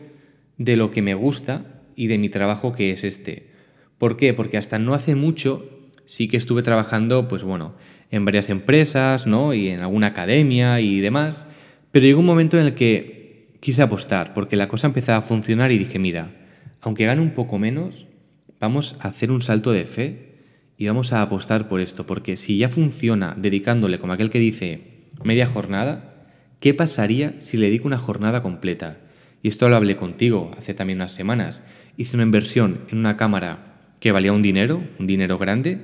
[0.58, 3.52] de lo que me gusta y de mi trabajo que es este.
[4.00, 4.34] ¿Por qué?
[4.34, 5.70] Porque hasta no hace mucho
[6.08, 7.76] sí que estuve trabajando, pues bueno,
[8.10, 9.54] en varias empresas, ¿no?
[9.54, 11.46] Y en alguna academia y demás,
[11.92, 15.72] pero llegó un momento en el que quise apostar, porque la cosa empezaba a funcionar
[15.72, 16.36] y dije, mira,
[16.82, 18.08] aunque gane un poco menos,
[18.60, 20.36] vamos a hacer un salto de fe
[20.78, 24.95] y vamos a apostar por esto, porque si ya funciona dedicándole, como aquel que dice,
[25.24, 26.28] media jornada,
[26.60, 28.98] ¿qué pasaría si le dedico una jornada completa?
[29.42, 31.64] Y esto lo hablé contigo hace también unas semanas.
[31.98, 35.80] Hice una inversión en una cámara que valía un dinero, un dinero grande,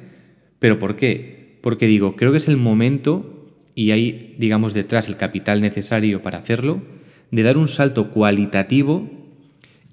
[0.59, 1.59] pero ¿por qué?
[1.61, 6.39] Porque digo, creo que es el momento, y hay, digamos, detrás el capital necesario para
[6.39, 6.81] hacerlo,
[7.31, 9.09] de dar un salto cualitativo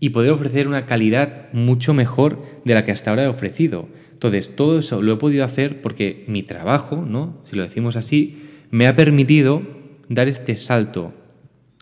[0.00, 3.88] y poder ofrecer una calidad mucho mejor de la que hasta ahora he ofrecido.
[4.12, 7.38] Entonces, todo eso lo he podido hacer porque mi trabajo, ¿no?
[7.44, 9.62] Si lo decimos así, me ha permitido
[10.08, 11.12] dar este salto.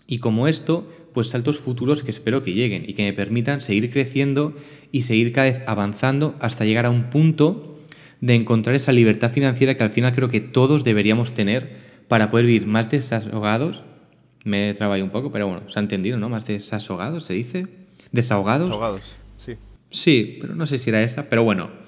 [0.07, 3.91] Y como esto, pues saltos futuros que espero que lleguen y que me permitan seguir
[3.91, 4.53] creciendo
[4.91, 7.79] y seguir cada vez avanzando hasta llegar a un punto
[8.21, 12.45] de encontrar esa libertad financiera que al final creo que todos deberíamos tener para poder
[12.45, 13.81] vivir más desahogados.
[14.43, 16.29] Me he trabado un poco, pero bueno, se ha entendido, ¿no?
[16.29, 17.67] Más desahogados, se dice.
[18.11, 18.67] Desahogados.
[18.67, 19.01] Desahogados,
[19.37, 19.53] sí.
[19.89, 21.86] Sí, pero no sé si era esa, pero bueno.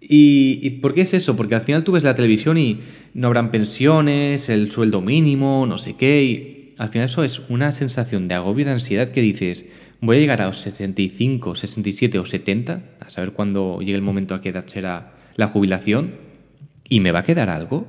[0.00, 1.36] ¿Y, ¿Y por qué es eso?
[1.36, 2.80] Porque al final tú ves la televisión y
[3.14, 7.72] no habrán pensiones, el sueldo mínimo, no sé qué, y al final eso es una
[7.72, 9.66] sensación de agobio, de ansiedad que dices,
[10.00, 14.34] voy a llegar a los 65, 67 o 70, a saber cuándo llegue el momento
[14.34, 16.14] a qué edad será la jubilación
[16.88, 17.86] y me va a quedar algo.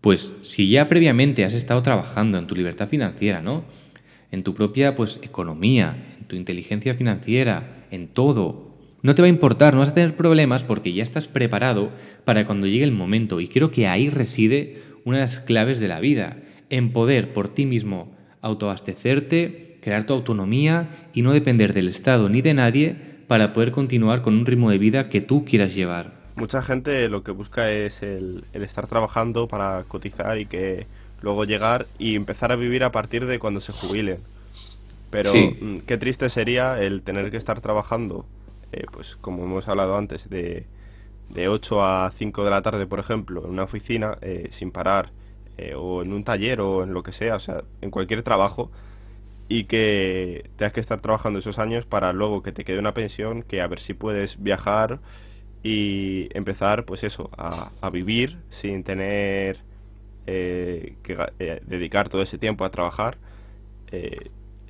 [0.00, 3.64] Pues si ya previamente has estado trabajando en tu libertad financiera, ¿no?
[4.32, 8.71] En tu propia pues economía, en tu inteligencia financiera, en todo,
[9.02, 11.90] no te va a importar, no vas a tener problemas porque ya estás preparado
[12.24, 15.88] para cuando llegue el momento y creo que ahí reside una de las claves de
[15.88, 16.36] la vida,
[16.70, 22.42] en poder por ti mismo autoabastecerte, crear tu autonomía y no depender del Estado ni
[22.42, 26.22] de nadie para poder continuar con un ritmo de vida que tú quieras llevar.
[26.36, 30.86] Mucha gente lo que busca es el, estar trabajando para cotizar y que
[31.20, 34.18] luego llegar y empezar a vivir a partir de cuando se jubilen.
[35.10, 38.24] Pero mm, qué triste sería el tener que estar trabajando,
[38.72, 40.66] eh, pues como hemos hablado antes, de,
[41.30, 45.10] de 8 a 5 de la tarde, por ejemplo, en una oficina, eh, sin parar,
[45.58, 48.70] eh, o en un taller o en lo que sea, o sea, en cualquier trabajo,
[49.48, 53.42] y que tengas que estar trabajando esos años para luego que te quede una pensión,
[53.42, 55.00] que a ver si puedes viajar
[55.62, 59.58] y empezar, pues eso, a, vivir sin tener
[60.26, 63.18] eh, que eh, dedicar todo ese tiempo a trabajar.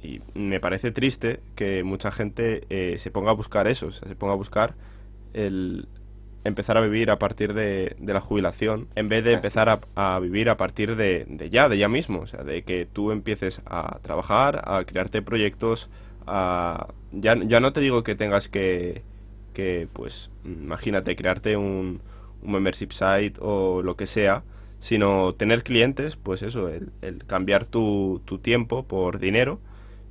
[0.03, 2.67] Eh, y me parece triste que mucha gente
[2.99, 4.75] se ponga a buscar eso, o sea, se ponga a buscar
[5.33, 5.89] el
[6.45, 10.57] empezar a vivir a partir de, la jubilación en vez de empezar a, vivir a
[10.57, 14.63] partir de, de, ya, de ya mismo, o sea, de que tú empieces a trabajar,
[14.65, 15.89] a crearte proyectos,
[16.27, 19.03] a, ya, ya no te digo que tengas que
[19.53, 22.01] que pues imagínate crearte un,
[22.43, 24.45] un membership site o lo que sea,
[24.81, 26.91] sino tener clientes, pues eso, el,
[27.27, 29.61] cambiar tu, tu, tiempo por dinero,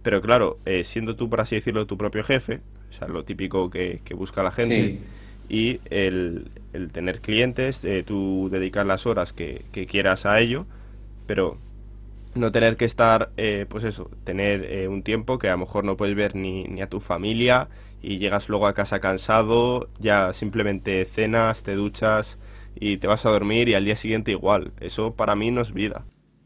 [0.03, 3.69] pero claro, eh, siendo tú, por así decirlo, tu propio jefe, o sea, lo típico
[3.69, 4.99] que, busca la gente,
[5.49, 10.65] y el, el, tener clientes, eh, tú dedicar las horas que, que, quieras a ello,
[11.27, 11.57] pero
[12.33, 15.97] no tener que estar, eh, pues eso, tener un tiempo que a lo mejor no
[15.97, 17.69] puedes ver ni, ni a tu familia,
[18.01, 22.39] y llegas luego a casa cansado, ya simplemente cenas, te duchas
[22.75, 24.71] y te vas a dormir y al día siguiente igual.
[24.79, 26.05] Eso para mí no es vida.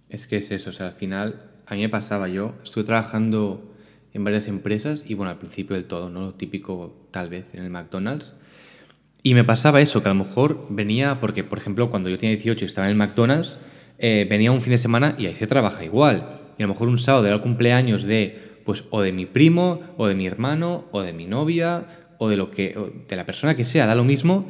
[0.10, 3.71] Es que es eso, o sea, al final a mí me pasaba yo, estuve trabajando
[4.13, 6.21] en varias empresas y bueno, al principio del todo, ¿no?
[6.21, 8.36] Lo típico tal vez en el McDonald's.
[9.23, 12.36] Y me pasaba eso, que a lo mejor venía, porque por ejemplo cuando yo tenía
[12.36, 13.58] 18 y estaba en el McDonald's,
[13.97, 16.41] eh, venía un fin de semana y ahí se trabaja igual.
[16.58, 19.82] Y a lo mejor un sábado era el cumpleaños de pues o de mi primo,
[19.97, 21.86] o de mi hermano, o de mi novia,
[22.17, 22.75] o de lo que,
[23.08, 24.47] de la persona que sea, da lo mismo,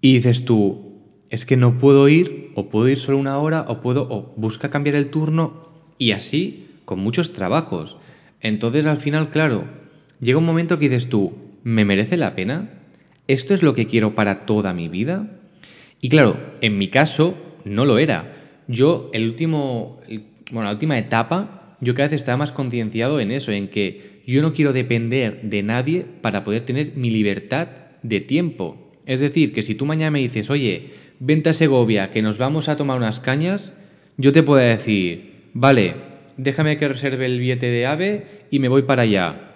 [0.00, 3.80] y dices tú, es que no puedo ir, o puedo ir solo una hora, o
[3.80, 5.71] puedo, o busca cambiar el turno,
[6.02, 7.96] y así con muchos trabajos.
[8.40, 9.64] Entonces al final, claro,
[10.20, 11.32] llega un momento que dices tú,
[11.62, 12.70] ¿me merece la pena?
[13.28, 15.30] ¿Esto es lo que quiero para toda mi vida?
[16.00, 18.34] Y claro, en mi caso no lo era.
[18.66, 20.00] Yo, el último,
[20.50, 24.40] bueno, la última etapa yo cada vez estaba más concienciado en eso, en que yo
[24.42, 27.68] no quiero depender de nadie para poder tener mi libertad
[28.02, 28.92] de tiempo.
[29.04, 32.68] Es decir, que si tú mañana me dices, oye, vente a Segovia, que nos vamos
[32.68, 33.72] a tomar unas cañas,
[34.16, 35.94] yo te puedo decir, vale,
[36.36, 39.52] déjame que reserve el billete de AVE y me voy para allá.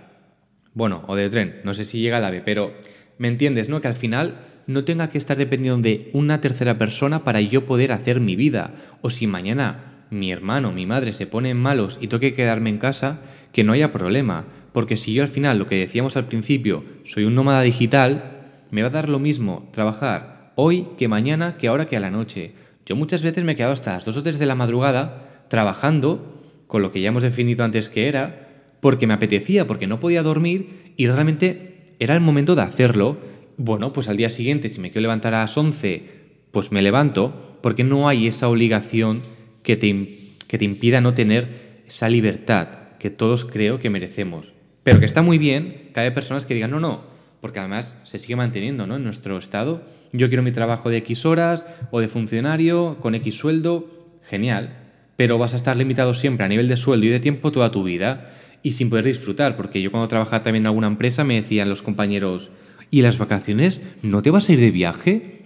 [0.75, 2.75] Bueno, o de tren, no sé si llega el AVE, pero
[3.19, 3.81] me entiendes, ¿no?
[3.81, 7.93] Que al final no tenga que estar dependiendo de una tercera persona para yo poder
[7.93, 8.75] hacer mi vida.
[9.01, 12.79] O si mañana mi hermano, mi madre se ponen malos y tengo que quedarme en
[12.79, 13.21] casa,
[13.53, 17.25] que no haya problema, Porque si yo al final, lo que decíamos al principio, soy
[17.25, 21.87] un nómada digital, me va a dar lo mismo trabajar hoy que mañana, que ahora
[21.87, 22.53] que a la noche.
[22.85, 26.37] Yo muchas veces me he quedado hasta las 2 o 3 de la madrugada trabajando
[26.67, 28.47] con lo que ya hemos definido antes que era,
[28.81, 33.19] porque me apetecía, porque no podía dormir y realmente era el momento de hacerlo.
[33.57, 36.03] Bueno, pues al día siguiente, si me quiero levantar a las 11,
[36.51, 39.23] pues me levanto, porque no hay esa obligación
[39.63, 42.69] que te, que te impida no tener esa libertad
[42.99, 44.53] que todos creo que merecemos.
[44.83, 47.05] Pero que está muy bien que haya personas que digan, no, no,
[47.41, 48.97] porque además se sigue manteniendo ¿no?
[48.97, 49.83] en nuestro estado.
[50.13, 53.91] Yo quiero mi trabajo de X horas o de funcionario con X sueldo,
[54.23, 54.86] genial,
[55.17, 57.83] pero vas a estar limitado siempre a nivel de sueldo y de tiempo toda tu
[57.83, 61.69] vida y sin poder disfrutar, porque yo cuando trabajaba también en alguna empresa me decían
[61.69, 62.51] los compañeros,
[62.91, 65.41] ¿y las vacaciones no te vas a ir de viaje?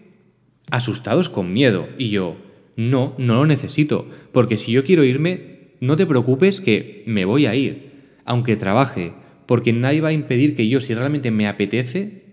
[0.70, 1.88] Asustados con miedo.
[1.98, 2.36] Y yo,
[2.76, 7.46] no, no lo necesito, porque si yo quiero irme, no te preocupes que me voy
[7.46, 7.90] a ir,
[8.24, 9.12] aunque trabaje,
[9.46, 12.24] porque nadie va a impedir que yo, si realmente me apetece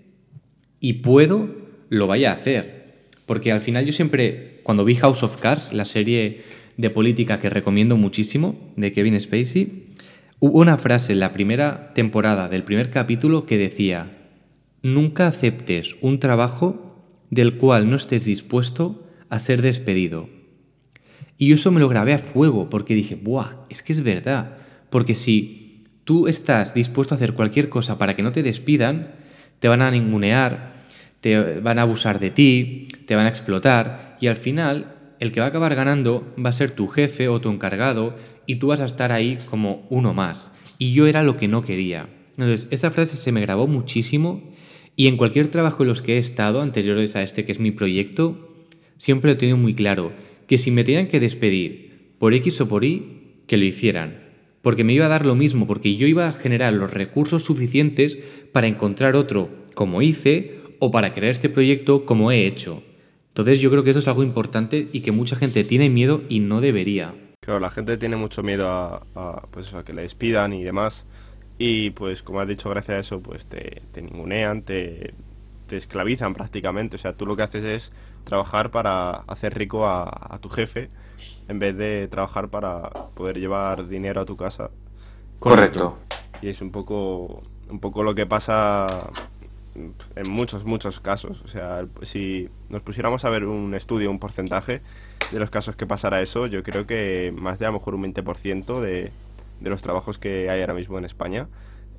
[0.79, 1.49] y puedo,
[1.89, 3.07] lo vaya a hacer.
[3.25, 6.43] Porque al final yo siempre, cuando vi House of Cards, la serie
[6.77, 9.93] de política que recomiendo muchísimo, de Kevin Spacey,
[10.39, 14.17] hubo una frase en la primera temporada del primer capítulo que decía,
[14.83, 20.29] nunca aceptes un trabajo del cual no estés dispuesto a ser despedido.
[21.37, 23.65] Y eso me lo grabé a fuego porque dije, ¡buah!
[23.69, 24.55] Es que es verdad.
[24.89, 29.15] Porque si tú estás dispuesto a hacer cualquier cosa para que no te despidan,
[29.59, 30.85] te van a ningunear,
[31.21, 35.39] te van a abusar de ti, te van a explotar y al final el que
[35.39, 38.15] va a acabar ganando va a ser tu jefe o tu encargado
[38.45, 40.51] y tú vas a estar ahí como uno más.
[40.77, 42.09] Y yo era lo que no quería.
[42.37, 44.53] Entonces, esa frase se me grabó muchísimo
[44.95, 47.71] y en cualquier trabajo en los que he estado, anteriores a este que es mi
[47.71, 48.65] proyecto,
[48.97, 50.11] siempre he tenido muy claro
[50.47, 54.23] que si me tenían que despedir por X o por Y, que lo hicieran.
[54.61, 58.17] Porque me iba a dar lo mismo, porque yo iba a generar los recursos suficientes
[58.51, 62.83] para encontrar otro como hice o para crear este proyecto como he hecho.
[63.37, 66.39] Entonces yo creo que eso es algo importante y que mucha gente tiene miedo y
[66.39, 67.13] no debería.
[67.39, 71.05] Claro, la gente tiene mucho miedo a, pues a que le despidan y demás.
[71.59, 75.13] Y pues como has dicho, gracias a eso, pues te, te ningunean, te,
[75.67, 76.95] te esclavizan prácticamente.
[76.95, 77.91] O sea, tú lo que haces es
[78.23, 80.89] trabajar para hacer rico a, a, tu jefe
[81.47, 84.71] en vez de trabajar para poder llevar dinero a tu casa.
[85.37, 85.99] Correcto.
[86.41, 89.11] Y es un poco, un poco lo que pasa
[89.77, 91.41] en muchos, muchos casos.
[91.43, 94.81] O sea, si nos pusiéramos a ver un estudio, un porcentaje
[95.31, 98.03] de los casos que pasara eso, yo creo que más de a lo mejor un
[98.03, 99.11] 20% de,
[99.59, 101.47] de los trabajos que hay ahora mismo en España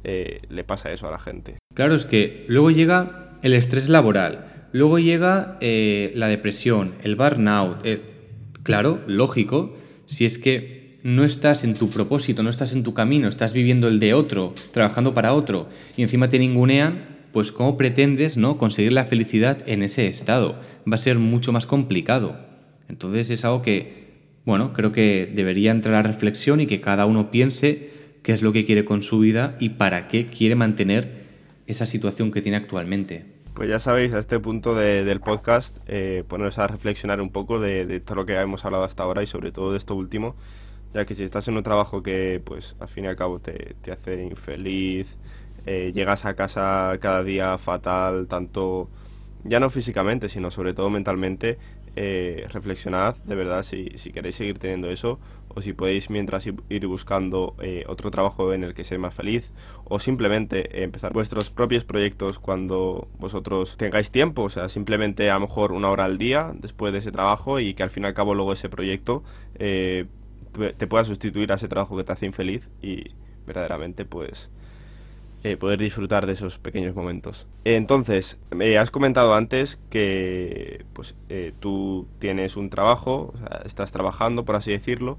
[0.04, 1.58] eh, le pasa eso a la gente.
[1.74, 7.84] Claro, es que luego llega el estrés laboral, luego llega eh, la depresión, el burnout.
[7.84, 8.00] Eh,
[8.62, 9.76] claro, lógico,
[10.06, 13.88] si es que no estás en tu propósito, no estás en tu camino, estás viviendo
[13.88, 18.58] el de otro, trabajando para otro, y encima te ningunean, pues cómo pretendes ¿no?
[18.58, 20.58] conseguir la felicidad en ese estado.
[20.90, 22.36] Va a ser mucho más complicado.
[22.88, 27.30] Entonces es algo que, bueno, creo que debería entrar a reflexión y que cada uno
[27.30, 27.90] piense
[28.24, 31.26] qué es lo que quiere con su vida y para qué quiere mantener
[31.68, 33.24] esa situación que tiene actualmente.
[33.54, 37.86] Pues ya sabéis, a este punto del podcast, eh, poneros a reflexionar un poco de,
[37.86, 40.34] de, todo lo que hemos hablado hasta ahora y sobre todo de esto último,
[40.92, 43.76] ya que si estás en un trabajo que, pues, al fin y al cabo te,
[43.80, 45.18] te hace infeliz,
[45.70, 48.88] eh, llegas a casa cada día fatal, tanto
[49.44, 51.58] ya no físicamente, sino sobre todo mentalmente,
[51.94, 56.86] eh, reflexionad de verdad si, si, queréis seguir teniendo eso o si podéis mientras ir
[56.86, 59.52] buscando eh, otro trabajo en el que seáis más feliz
[59.84, 65.40] o simplemente empezar vuestros propios proyectos cuando vosotros tengáis tiempo, o sea, simplemente a lo
[65.40, 68.14] mejor una hora al día después de ese trabajo y que al fin y al
[68.14, 69.22] cabo luego ese proyecto
[69.56, 70.06] eh,
[70.78, 73.10] te pueda sustituir a ese trabajo que te hace infeliz y
[73.46, 74.48] verdaderamente pues
[75.44, 77.46] eh, poder disfrutar de esos pequeños momentos.
[77.64, 83.92] Entonces, me has comentado antes que pues, eh, tú tienes un trabajo, o sea, estás
[83.92, 85.16] trabajando, por así decirlo,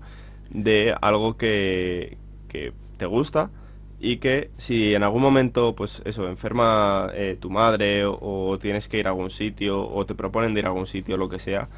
[0.50, 2.18] de algo que,
[2.50, 3.50] que, te gusta
[4.02, 9.00] y que si en algún momento, pues eso, enferma eh, tu madre o, tienes que
[9.00, 11.70] ir a algún sitio o te proponen de ir a algún sitio, lo que sea,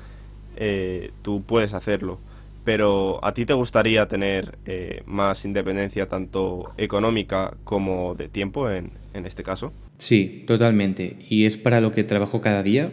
[1.21, 2.19] tú puedes hacerlo
[2.63, 8.91] pero ¿a ti te gustaría tener eh, más independencia tanto económica como de tiempo en,
[9.13, 9.73] en, este caso?
[9.97, 11.17] Sí, totalmente.
[11.27, 12.91] Y es para lo que trabajo cada día,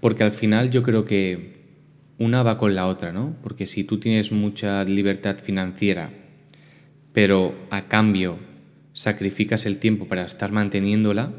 [0.00, 1.60] porque al final yo creo que
[2.18, 3.34] una va con la otra, ¿no?
[3.42, 6.10] Porque si tú tienes mucha libertad financiera,
[7.12, 8.38] pero a cambio
[8.92, 11.32] sacrificas el tiempo para estar manteniéndola,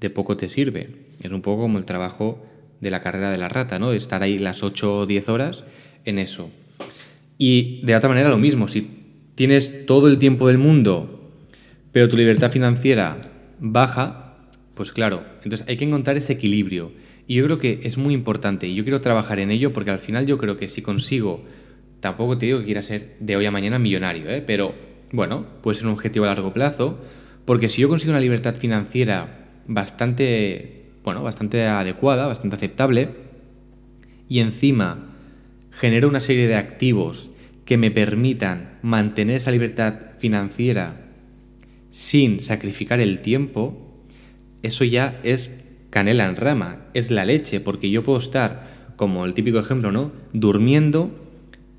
[0.00, 0.90] de poco te sirve.
[1.22, 2.44] Es un poco como el trabajo
[2.80, 3.90] de la carrera de la rata, ¿no?
[3.90, 5.64] De estar ahí las 8 o 10 horas
[6.04, 6.50] en eso
[7.38, 8.88] y de otra manera lo mismo, si
[9.34, 11.14] tienes todo el tiempo del mundo
[11.94, 13.18] pero tu libertad financiera
[13.60, 14.34] baja,
[14.74, 16.90] pues claro, entonces hay que encontrar ese equilibrio.
[17.28, 20.00] Y yo creo que es muy importante y yo quiero trabajar en ello porque al
[20.00, 21.44] final yo creo que si consigo,
[22.00, 24.42] tampoco te digo que quiera ser de hoy a mañana millonario, ¿eh?
[24.44, 24.74] pero
[25.12, 26.98] bueno, puede ser un objetivo a largo plazo,
[27.44, 33.10] porque si yo consigo una libertad financiera bastante, bueno, bastante adecuada, bastante aceptable,
[34.28, 35.13] y encima
[35.74, 37.28] genero una serie de activos
[37.64, 41.00] que me permitan mantener esa libertad financiera
[41.90, 44.04] sin sacrificar el tiempo,
[44.62, 45.54] eso ya es
[45.90, 50.12] canela en rama, es la leche, porque yo puedo estar, como el típico ejemplo, ¿no?
[50.32, 51.10] Durmiendo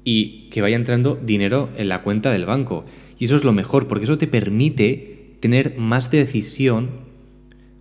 [0.04, 2.86] y que vaya entrando dinero en la cuenta del banco.
[3.18, 6.90] Y eso es lo mejor, porque eso te permite tener más decisión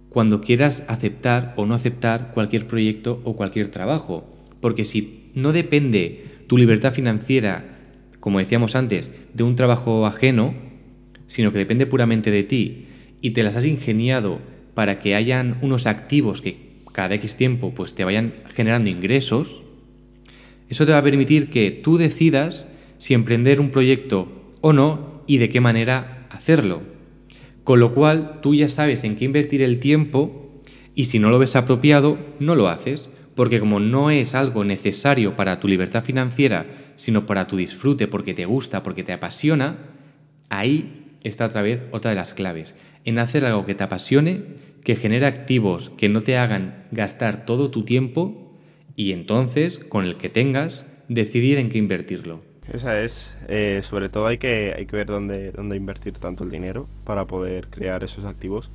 [0.08, 4.24] cuando quieras aceptar o no aceptar cualquier proyecto o cualquier trabajo.
[4.60, 7.78] Porque si no depende tu libertad financiera,
[8.20, 10.54] como decíamos antes, de un trabajo ajeno,
[11.26, 12.86] sino que depende puramente de ti
[13.20, 14.40] y te las has ingeniado
[14.74, 19.56] para que hayan unos activos que cada X tiempo pues te vayan generando ingresos,
[20.68, 22.66] eso te va a permitir que tú decidas
[22.98, 24.28] si emprender un proyecto
[24.60, 26.82] o no y de qué manera hacerlo.
[27.64, 30.62] Con lo cual tú ya sabes en qué invertir el tiempo
[30.94, 35.36] y si no lo ves apropiado, no lo haces, porque como no es algo necesario
[35.36, 36.66] para tu libertad financiera,
[36.96, 39.76] sino para tu disfrute, porque te gusta, porque te apasiona,
[40.48, 42.74] ahí está otra vez otra de las claves,
[43.04, 44.42] en hacer algo que te apasione,
[44.84, 48.52] que genere activos que no te hagan gastar todo tu tiempo
[48.96, 52.42] y entonces, con el que tengas, decidir en qué invertirlo.
[52.72, 56.50] Esa es, eh, sobre todo hay que, hay que ver dónde, dónde invertir tanto el
[56.50, 58.70] dinero para poder crear esos activos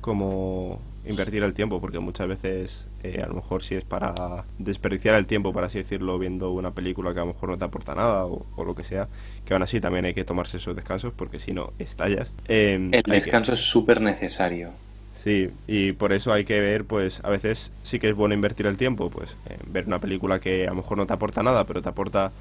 [0.00, 5.14] como invertir el tiempo, porque muchas veces eh, a lo mejor si es para desperdiciar
[5.14, 7.94] el tiempo, por así decirlo, viendo una película que a lo mejor no te aporta
[7.94, 9.08] nada o, lo que sea,
[9.44, 12.34] que aún así también hay que tomarse esos descansos porque si no estallas.
[12.46, 14.70] Em, el descanso es súper necesario.
[15.14, 18.66] Sí, y por eso hay que ver, pues a veces sí que es bueno invertir
[18.66, 19.36] el tiempo, pues
[19.68, 22.32] ver una película que a lo mejor no te aporta nada, pero te aporta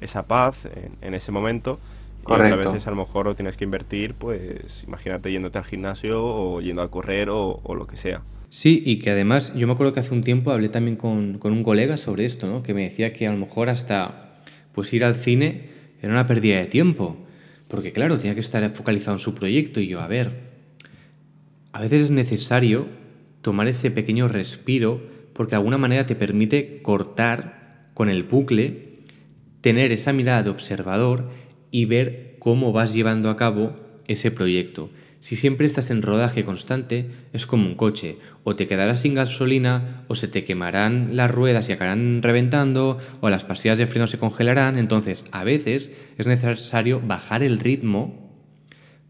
[0.00, 0.66] esa paz
[1.00, 1.78] en, ese momento.
[2.24, 2.56] Correcto.
[2.56, 6.22] Y a veces a lo mejor lo tienes que invertir, pues imagínate yéndote al gimnasio
[6.22, 8.22] o yendo a correr o, lo que sea.
[8.50, 11.52] Sí, y que además yo me acuerdo que hace un tiempo hablé también con, con,
[11.52, 12.62] un colega sobre esto, ¿no?
[12.62, 14.40] que me decía que a lo mejor hasta
[14.72, 15.70] pues ir al cine
[16.00, 17.16] era una pérdida de tiempo,
[17.68, 20.54] porque claro, tenía que estar focalizado en su proyecto y yo, a ver,
[21.72, 22.86] a veces es necesario
[23.42, 25.02] tomar ese pequeño respiro
[25.32, 29.00] porque de alguna manera te permite cortar con el bucle
[29.60, 31.30] tener esa mirada de observador
[31.74, 33.74] y ver cómo vas llevando a cabo
[34.06, 34.90] ese proyecto.
[35.18, 40.04] Si siempre estás en rodaje constante, es como un coche, o te quedarás sin gasolina,
[40.06, 44.20] o se te quemarán las ruedas y acabarán reventando, o las pastillas de freno se
[44.20, 48.30] congelarán, entonces a veces es necesario bajar el ritmo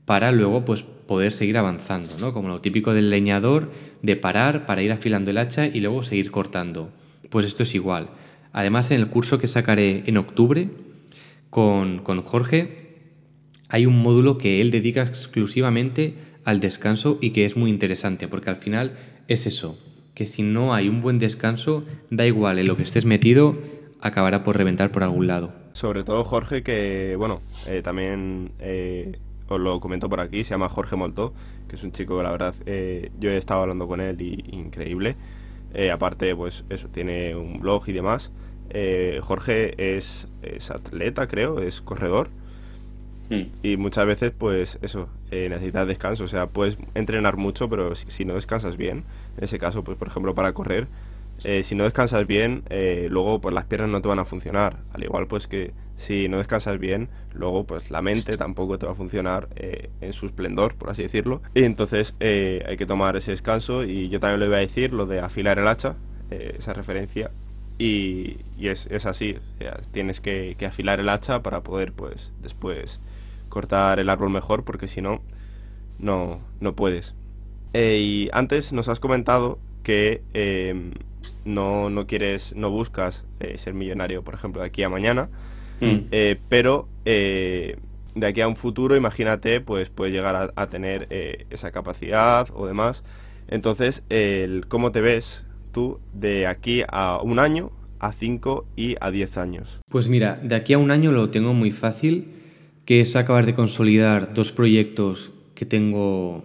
[0.06, 2.32] para luego pues poder seguir avanzando, ¿no?
[2.32, 6.30] Como lo típico del leñador de parar para ir afilando el hacha y luego seguir
[6.30, 6.88] cortando.
[7.28, 8.08] Pues esto es igual.
[8.54, 10.70] Además, en el curso que sacaré en octubre
[11.54, 12.96] con, Jorge,
[13.68, 18.50] hay un módulo que él dedica exclusivamente al descanso y que es muy interesante, porque
[18.50, 18.96] al final
[19.28, 19.78] es eso,
[20.14, 23.56] que si no hay un buen descanso, da igual en lo que estés metido,
[24.00, 25.52] acabará por reventar por algún lado.
[25.74, 30.68] Sobre todo Jorge, que bueno, eh, también eh, os lo comento por aquí, se llama
[30.68, 31.34] Jorge Moltó,
[31.68, 34.44] que es un chico que la verdad eh, yo he estado hablando con él y
[34.50, 35.14] increíble.
[35.92, 38.32] aparte, pues eso, tiene un blog y demás.
[38.70, 40.28] Eh, Jorge es,
[40.70, 42.28] atleta, creo, es corredor.
[43.62, 46.24] Y muchas veces, pues eso, eh, necesitas descanso.
[46.24, 49.04] O sea, puedes entrenar mucho, pero si, no descansas bien,
[49.38, 50.86] en ese caso, pues por ejemplo, para correr,
[51.42, 52.62] eh, si no descansas bien,
[53.08, 54.78] luego pues las piernas no te van a funcionar.
[54.92, 58.92] Al igual, pues que si no descansas bien, luego pues la mente tampoco te va
[58.92, 61.42] a funcionar en su esplendor, por así decirlo.
[61.54, 63.84] Y entonces hay que tomar ese descanso.
[63.84, 65.96] Y yo también le voy a decir lo de afilar el hacha,
[66.30, 67.32] esa referencia
[67.78, 69.36] y, es, es, así,
[69.92, 73.00] tienes que, afilar el hacha para poder pues después
[73.48, 75.22] cortar el árbol mejor porque si no,
[75.98, 77.14] no, no puedes.
[77.72, 80.92] Eh, y antes nos has comentado que em,
[81.44, 85.28] no, no, quieres, no buscas eh, ser millonario, por ejemplo, de aquí a mañana,
[85.80, 85.98] mm.
[86.12, 91.08] eh, pero de aquí a un futuro, imagínate, pues puedes llegar a, a tener
[91.50, 93.02] esa capacidad o demás.
[93.48, 95.44] Entonces, el, ¿cómo te ves
[95.74, 99.80] tú de aquí a un año, a cinco y a diez años?
[99.90, 102.28] Pues mira, de aquí a un año lo tengo muy fácil,
[102.86, 106.42] que es acabar de consolidar dos proyectos que tengo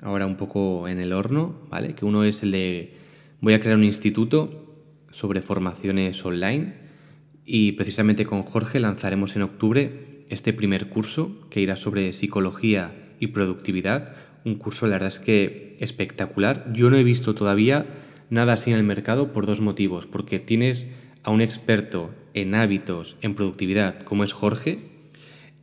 [0.00, 1.94] ahora un poco en el horno, ¿vale?
[1.94, 2.96] Que uno es el de
[3.40, 4.74] voy a crear un instituto
[5.10, 6.74] sobre formaciones online
[7.44, 13.28] y precisamente con Jorge lanzaremos en octubre este primer curso que irá sobre psicología y
[13.28, 14.14] productividad.
[14.44, 16.72] Un curso, la verdad es que espectacular.
[16.72, 17.86] Yo no he visto todavía
[18.32, 20.06] nada así en el mercado por dos motivos.
[20.06, 20.88] Porque tienes
[21.22, 24.78] a un experto en hábitos, en productividad, como es Jorge,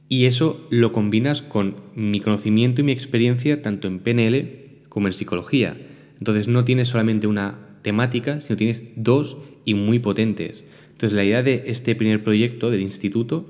[0.08, 5.14] y eso lo combinas con mi conocimiento y mi experiencia tanto en PNL como en
[5.14, 5.78] psicología.
[6.20, 10.64] Entonces no tienes solamente una temática, sino tienes dos y muy potentes.
[10.92, 13.48] Entonces la idea de este primer proyecto del instituto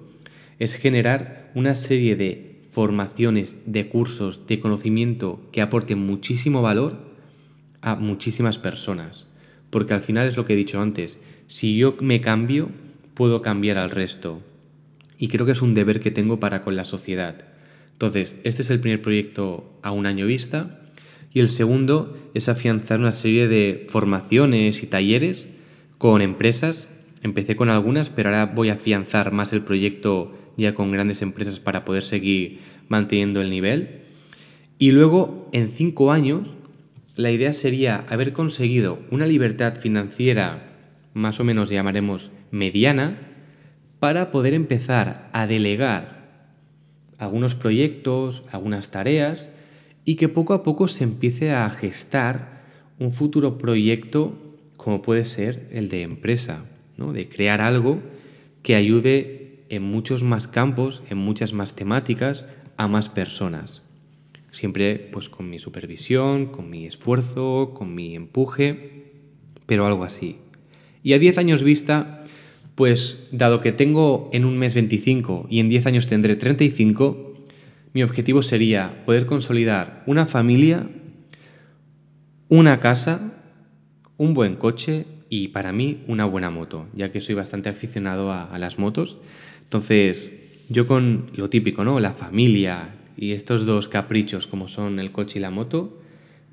[0.60, 7.09] es generar una serie de formaciones, de cursos, de conocimiento que aporten muchísimo valor
[7.82, 9.26] a muchísimas personas.
[9.70, 12.70] Porque al final es lo que he dicho antes, si yo me cambio,
[13.14, 14.42] puedo cambiar al resto.
[15.18, 17.46] Y creo que es un deber que tengo para con la sociedad.
[17.94, 20.80] Entonces, este es el primer proyecto a un año vista.
[21.34, 25.50] Y el segundo es afianzar una serie de formaciones y talleres
[25.98, 26.88] con empresas.
[27.22, 31.60] Empecé con algunas, pero ahora voy a afianzar más el proyecto ya con grandes empresas
[31.60, 34.02] para poder seguir manteniendo el nivel.
[34.78, 36.48] Y luego, en cinco años,
[37.16, 40.70] la idea sería haber conseguido una libertad financiera
[41.14, 43.18] más o menos llamaremos mediana
[44.00, 46.20] para poder empezar a delegar
[47.18, 49.50] algunos proyectos, algunas tareas
[50.06, 52.64] y que poco a poco se empiece a gestar
[52.98, 54.34] un futuro proyecto
[54.78, 56.66] como puede ser el de empresa,
[56.98, 57.12] ¿no?
[57.12, 58.00] de crear algo
[58.64, 62.46] que ayude en muchos más campos, en muchas más temáticas,
[62.78, 63.82] a más personas.
[64.52, 69.12] Siempre pues con mi supervisión, con mi esfuerzo, con mi empuje,
[69.66, 70.38] pero algo así.
[71.04, 72.24] Y a 10 años vista,
[72.76, 77.36] pues dado que tengo en un mes 25 y en 10 años tendré 35,
[77.94, 80.90] mi objetivo sería poder consolidar una familia,
[82.48, 83.34] una casa,
[84.18, 88.46] un buen coche y para mí una buena moto, ya que soy bastante aficionado a,
[88.46, 89.20] a las motos.
[89.64, 90.32] Entonces,
[90.70, 92.00] yo con lo típico, ¿no?
[92.00, 96.00] La familia y estos dos caprichos como son el coche y la moto,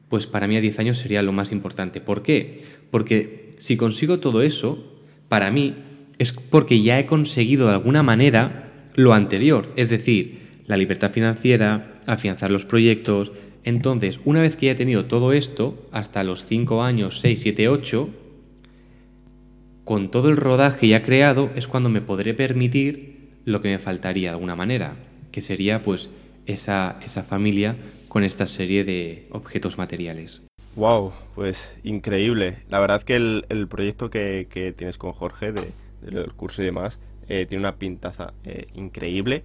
[0.09, 2.01] pues para mí a 10 años sería lo más importante.
[2.01, 2.65] ¿Por qué?
[2.91, 4.85] Porque si consigo todo eso,
[5.29, 5.77] para mí
[6.19, 11.95] es porque ya he conseguido de alguna manera lo anterior, es decir, la libertad financiera,
[12.07, 13.31] afianzar los proyectos.
[13.63, 17.69] Entonces, una vez que ya he tenido todo esto, hasta los 5 años, 6, 7,
[17.69, 18.11] 8,
[19.85, 24.31] con todo el rodaje ya creado es cuando me podré permitir lo que me faltaría
[24.31, 24.97] de alguna manera,
[25.31, 26.11] que sería pues
[26.47, 27.77] esa, esa familia
[28.09, 30.43] con esta serie de objetos materiales.
[30.77, 32.59] Wow, pues increíble.
[32.69, 35.73] La verdad que el, proyecto que, tienes con Jorge de,
[36.03, 39.43] del curso y demás eh, tiene una pintaza eh, increíble,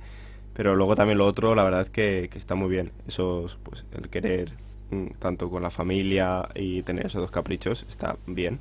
[0.54, 2.92] pero luego también lo otro, la verdad es que, está muy bien.
[3.08, 4.52] Eso, pues el querer
[4.92, 8.60] mm, tanto con la familia y tener esos dos caprichos está bien.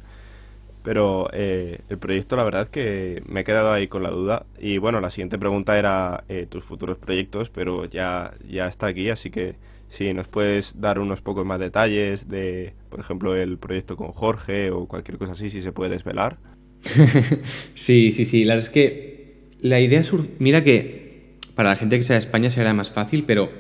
[0.83, 4.47] Pero eh, el proyecto, la verdad que me he quedado ahí con la duda.
[4.59, 9.31] Y bueno, la siguiente pregunta era tus futuros proyectos, pero ya, ya está aquí, así
[9.31, 9.57] que
[9.91, 14.71] si nos puedes dar unos pocos más detalles de, por ejemplo, el proyecto con Jorge
[14.71, 16.39] o cualquier cosa así, si se puede desvelar.
[17.75, 18.45] sí, sí, sí.
[18.45, 20.13] La verdad es que la idea es...
[20.39, 23.51] Mira que para la gente que sea de España será más fácil, pero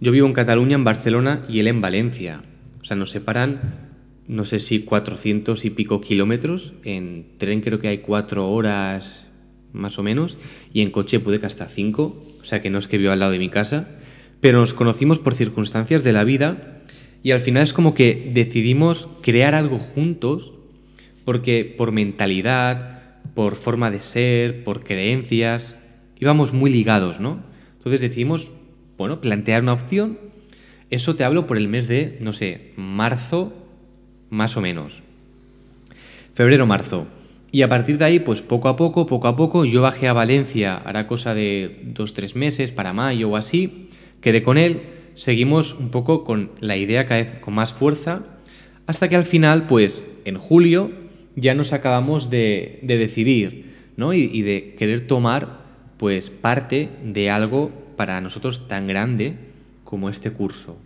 [0.00, 2.42] yo vivo en Cataluña, en Barcelona y él en Valencia.
[2.80, 3.85] O sea, nos separan,
[4.28, 6.72] no sé si 400 y pico kilómetros.
[6.84, 9.28] En tren creo que hay cuatro horas
[9.72, 10.36] más o menos.
[10.72, 12.24] Y en coche puede que hasta cinco.
[12.40, 13.88] O sea, que no es que viva al lado de mi casa
[14.40, 16.82] pero nos conocimos por circunstancias de la vida
[17.22, 20.52] y al final es como que decidimos crear algo juntos
[21.24, 23.00] porque por mentalidad,
[23.34, 25.76] por forma de ser, por creencias,
[26.20, 27.42] íbamos muy ligados, ¿no?
[27.78, 28.50] Entonces decidimos,
[28.96, 30.18] bueno, plantear una opción.
[30.90, 33.52] Eso te hablo por el mes de, no sé, marzo,
[34.30, 35.02] más o menos.
[36.34, 37.06] Febrero-marzo.
[37.52, 40.12] Y a partir de ahí, pues poco a poco, poco a poco, yo bajé a
[40.12, 43.88] Valencia, hará cosa de dos, tres meses, para mayo o así,
[44.20, 44.82] quedé con él,
[45.14, 48.24] seguimos un poco con la idea cada vez con más fuerza,
[48.86, 50.90] hasta que al final, pues en julio,
[51.36, 54.12] ya nos acabamos de, decidir, ¿no?
[54.12, 55.60] Y, de querer tomar,
[55.96, 59.34] pues, parte de algo para nosotros tan grande
[59.84, 60.76] como este curso.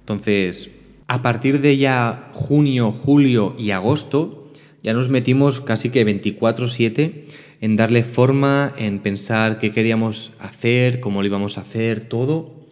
[0.00, 0.70] Entonces,
[1.10, 4.48] a partir de ya junio, julio y agosto,
[4.80, 7.26] ya nos metimos casi que 24/7
[7.60, 12.68] en darle forma, en pensar qué queríamos hacer, cómo lo íbamos a hacer, todo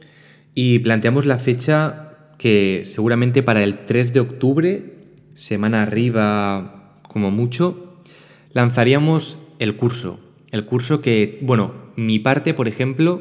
[0.55, 4.85] y planteamos la fecha que seguramente para el 3 de octubre,
[5.35, 8.03] semana arriba como mucho,
[8.53, 10.21] lanzaríamos el curso.
[10.53, 13.21] El curso que, bueno, mi parte, por ejemplo,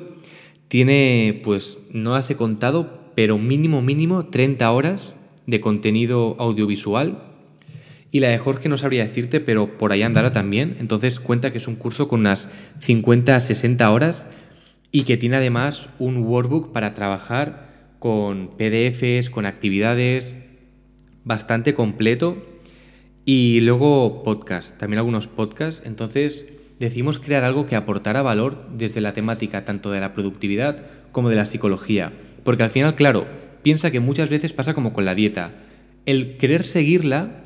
[0.67, 5.15] tiene, pues no las he contado, pero mínimo, mínimo 30 horas
[5.47, 7.23] de contenido audiovisual.
[8.11, 10.77] Y la de Jorge no sabría decirte, pero por ahí andará también.
[10.79, 14.27] Entonces cuenta que es un curso con unas 50 a 60 horas
[14.91, 20.35] y que tiene además un workbook para trabajar con PDFs, con actividades,
[21.23, 22.37] bastante completo.
[23.25, 25.81] Y luego podcast, también algunos podcasts.
[25.87, 26.45] Entonces
[26.79, 31.35] decidimos crear algo que aportara valor desde la temática tanto de la productividad como de
[31.35, 32.13] la psicología.
[32.47, 33.27] Porque al final, claro,
[33.61, 35.51] piensa que muchas veces pasa como con la dieta.
[36.05, 37.43] El querer seguirla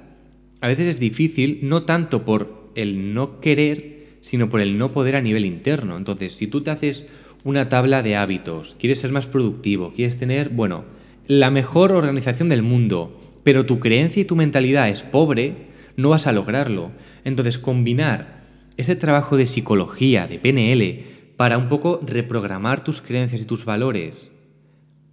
[0.62, 5.16] a veces es difícil, no tanto por el no querer, sino por el no poder
[5.16, 5.98] a nivel interno.
[5.98, 7.08] Entonces, si tú te haces
[7.44, 10.84] una tabla de hábitos, quieres ser más productivo, quieres tener, bueno,
[11.26, 15.56] la mejor organización del mundo, pero tu creencia y tu mentalidad es pobre,
[15.98, 16.92] no vas a lograrlo.
[17.26, 18.44] Entonces, combinar
[18.78, 21.06] ese trabajo de psicología, de PNL,
[21.38, 24.31] para un poco reprogramar tus creencias y tus valores,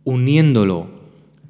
[0.08, 0.86] uniéndolo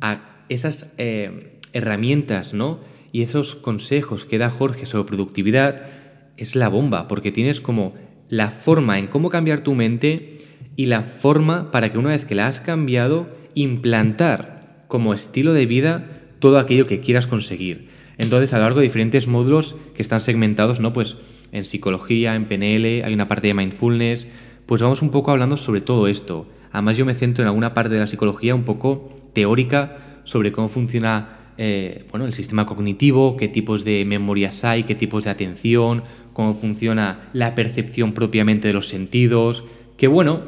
[0.01, 2.81] a esas eh, herramientas, ¿no?
[3.13, 5.87] Y esos consejos que da Jorge sobre productividad,
[6.37, 7.95] es la bomba, porque tienes como
[8.29, 10.39] la forma en cómo cambiar tu mente
[10.75, 15.67] y la forma para que una vez que la has cambiado, implantar como estilo de
[15.67, 16.07] vida
[16.41, 17.91] todo aquello que quieras conseguir.
[18.19, 20.93] Entonces, a lo largo de diferentes módulos que están segmentados, ¿no?
[20.93, 21.17] Pues
[21.53, 24.27] en psicología, en PNL, hay una parte de mindfulness,
[24.67, 26.49] pues vamos un poco hablando sobre todo esto.
[26.73, 30.69] Además, yo me centro en alguna parte de la psicología un poco teórica sobre cómo
[30.69, 36.05] funciona eh, bueno, el sistema cognitivo, qué tipos de memorias hay, qué tipos de atención,
[36.33, 39.65] cómo funciona la percepción propiamente de los sentidos,
[39.97, 40.43] que bueno,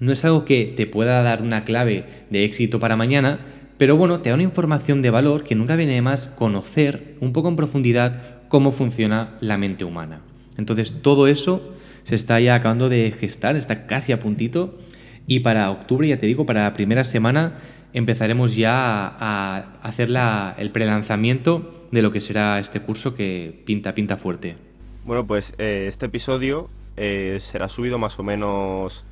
[0.00, 3.38] no es algo que te pueda dar una clave de éxito para mañana,
[3.78, 7.32] pero bueno, te da una información de valor que nunca viene de más conocer un
[7.32, 10.22] poco en profundidad cómo funciona la mente humana.
[10.58, 11.72] Entonces todo eso
[12.02, 14.78] se está ya acabando de gestar, está casi a puntito
[15.26, 17.54] y para octubre, ya te digo, para la primera semana
[17.92, 20.10] empezaremos ya a, hacer
[20.58, 24.56] el prelanzamiento de lo que será este curso que pinta, pinta fuerte.
[25.04, 29.04] Bueno, pues eh, este episodio eh, será subido más o menos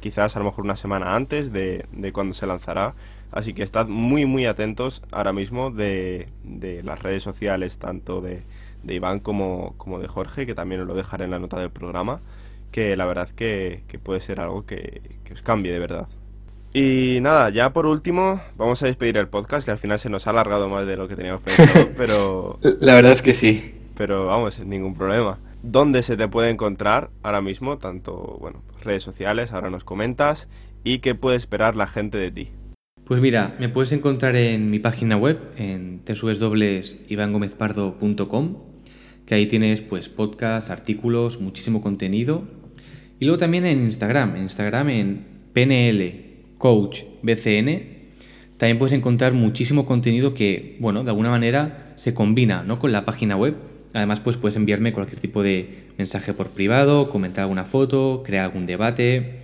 [0.00, 2.94] quizás a lo mejor una semana antes de, cuando se lanzará.
[3.30, 6.28] Así que estad muy muy atentos ahora mismo de,
[6.84, 8.42] las redes sociales, tanto de,
[8.86, 12.20] Iván como, como, de Jorge, que también os lo dejaré en la nota del programa,
[12.72, 16.08] que la verdad que, que puede ser algo que, que, os cambie de verdad.
[16.74, 20.26] Y nada, ya por último, vamos a despedir el podcast, que al final se nos
[20.26, 22.58] ha alargado más de lo que teníamos pensado, pero...
[22.80, 25.40] La verdad es que sí pero vamos, sin ningún problema.
[25.62, 27.78] ¿Dónde se te puede encontrar ahora mismo?
[27.78, 30.48] Tanto, bueno, redes sociales, ahora nos comentas,
[30.82, 32.48] y qué puede esperar la gente de ti.
[33.04, 38.56] Pues mira, me puedes encontrar en mi página web, en www.ivangomezpardo.com,
[39.26, 42.44] que ahí tienes pues podcasts, artículos, muchísimo contenido.
[43.22, 47.80] Y luego también en Instagram, en Instagram en PNL Coach BCN,
[48.56, 52.80] también puedes encontrar muchísimo contenido que, bueno, de alguna manera se combina ¿no?
[52.80, 53.54] con la página web
[53.92, 58.66] Además, pues puedes enviarme cualquier tipo de mensaje por privado, comentar alguna foto, crear algún
[58.66, 59.42] debate.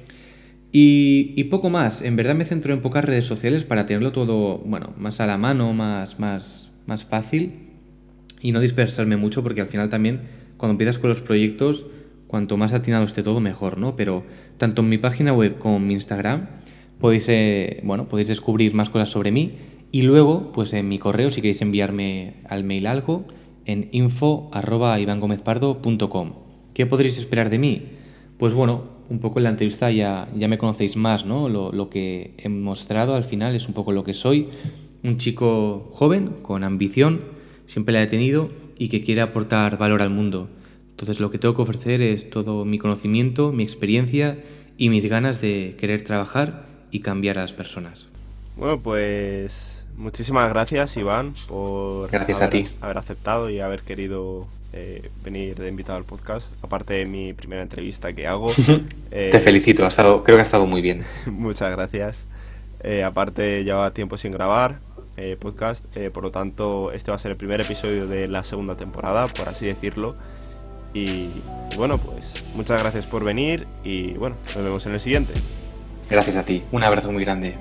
[0.72, 2.02] Y, poco más.
[2.02, 5.38] En verdad me centro en pocas redes sociales para tenerlo todo, bueno, más a la
[5.38, 7.68] mano, más, más, más fácil.
[8.40, 10.22] Y no dispersarme mucho porque al final también,
[10.56, 11.84] cuando empiezas con los proyectos,
[12.28, 13.96] cuanto más atinado esté todo, mejor, ¿no?
[13.96, 14.22] Pero
[14.56, 16.46] tanto en mi página web como en mi Instagram
[17.00, 19.54] podéis, eh, bueno, podéis descubrir más cosas sobre mí.
[19.90, 23.24] Y luego, pues en mi correo, si queréis enviarme al mail algo,
[23.64, 26.32] en info.ivangomezpardo.com.
[26.74, 27.86] ¿Qué podréis esperar de mí?
[28.36, 31.48] Pues bueno, un poco en la entrevista ya, ya me conocéis más, ¿no?
[31.48, 34.48] Lo, que he mostrado al final es un poco lo que soy.
[35.02, 37.22] Un chico joven, con ambición,
[37.66, 38.48] siempre la he tenido
[38.78, 40.48] y que quiere aportar valor al mundo.
[40.98, 44.38] Entonces lo que tengo que ofrecer es todo mi conocimiento, mi experiencia
[44.76, 48.06] y mis ganas de querer trabajar y cambiar a las personas.
[48.56, 52.68] Bueno, pues Muchísimas gracias, Iván, por gracias haber, a ti.
[52.80, 56.46] haber aceptado y haber querido eh, venir de invitado al podcast.
[56.62, 58.52] Aparte de mi primera entrevista que hago.
[59.10, 61.02] Eh, Te felicito, ha estado, creo que ha estado muy bien.
[61.26, 62.26] muchas gracias.
[62.84, 64.78] Eh, aparte, lleva tiempo sin grabar
[65.40, 69.26] podcast, por lo tanto, este va a ser el primer episodio de la segunda temporada,
[69.26, 70.14] por así decirlo.
[70.94, 71.28] Y
[71.76, 75.34] bueno, pues muchas gracias por venir y bueno, nos vemos en el siguiente.
[76.10, 77.54] Gracias a ti, un abrazo muy grande.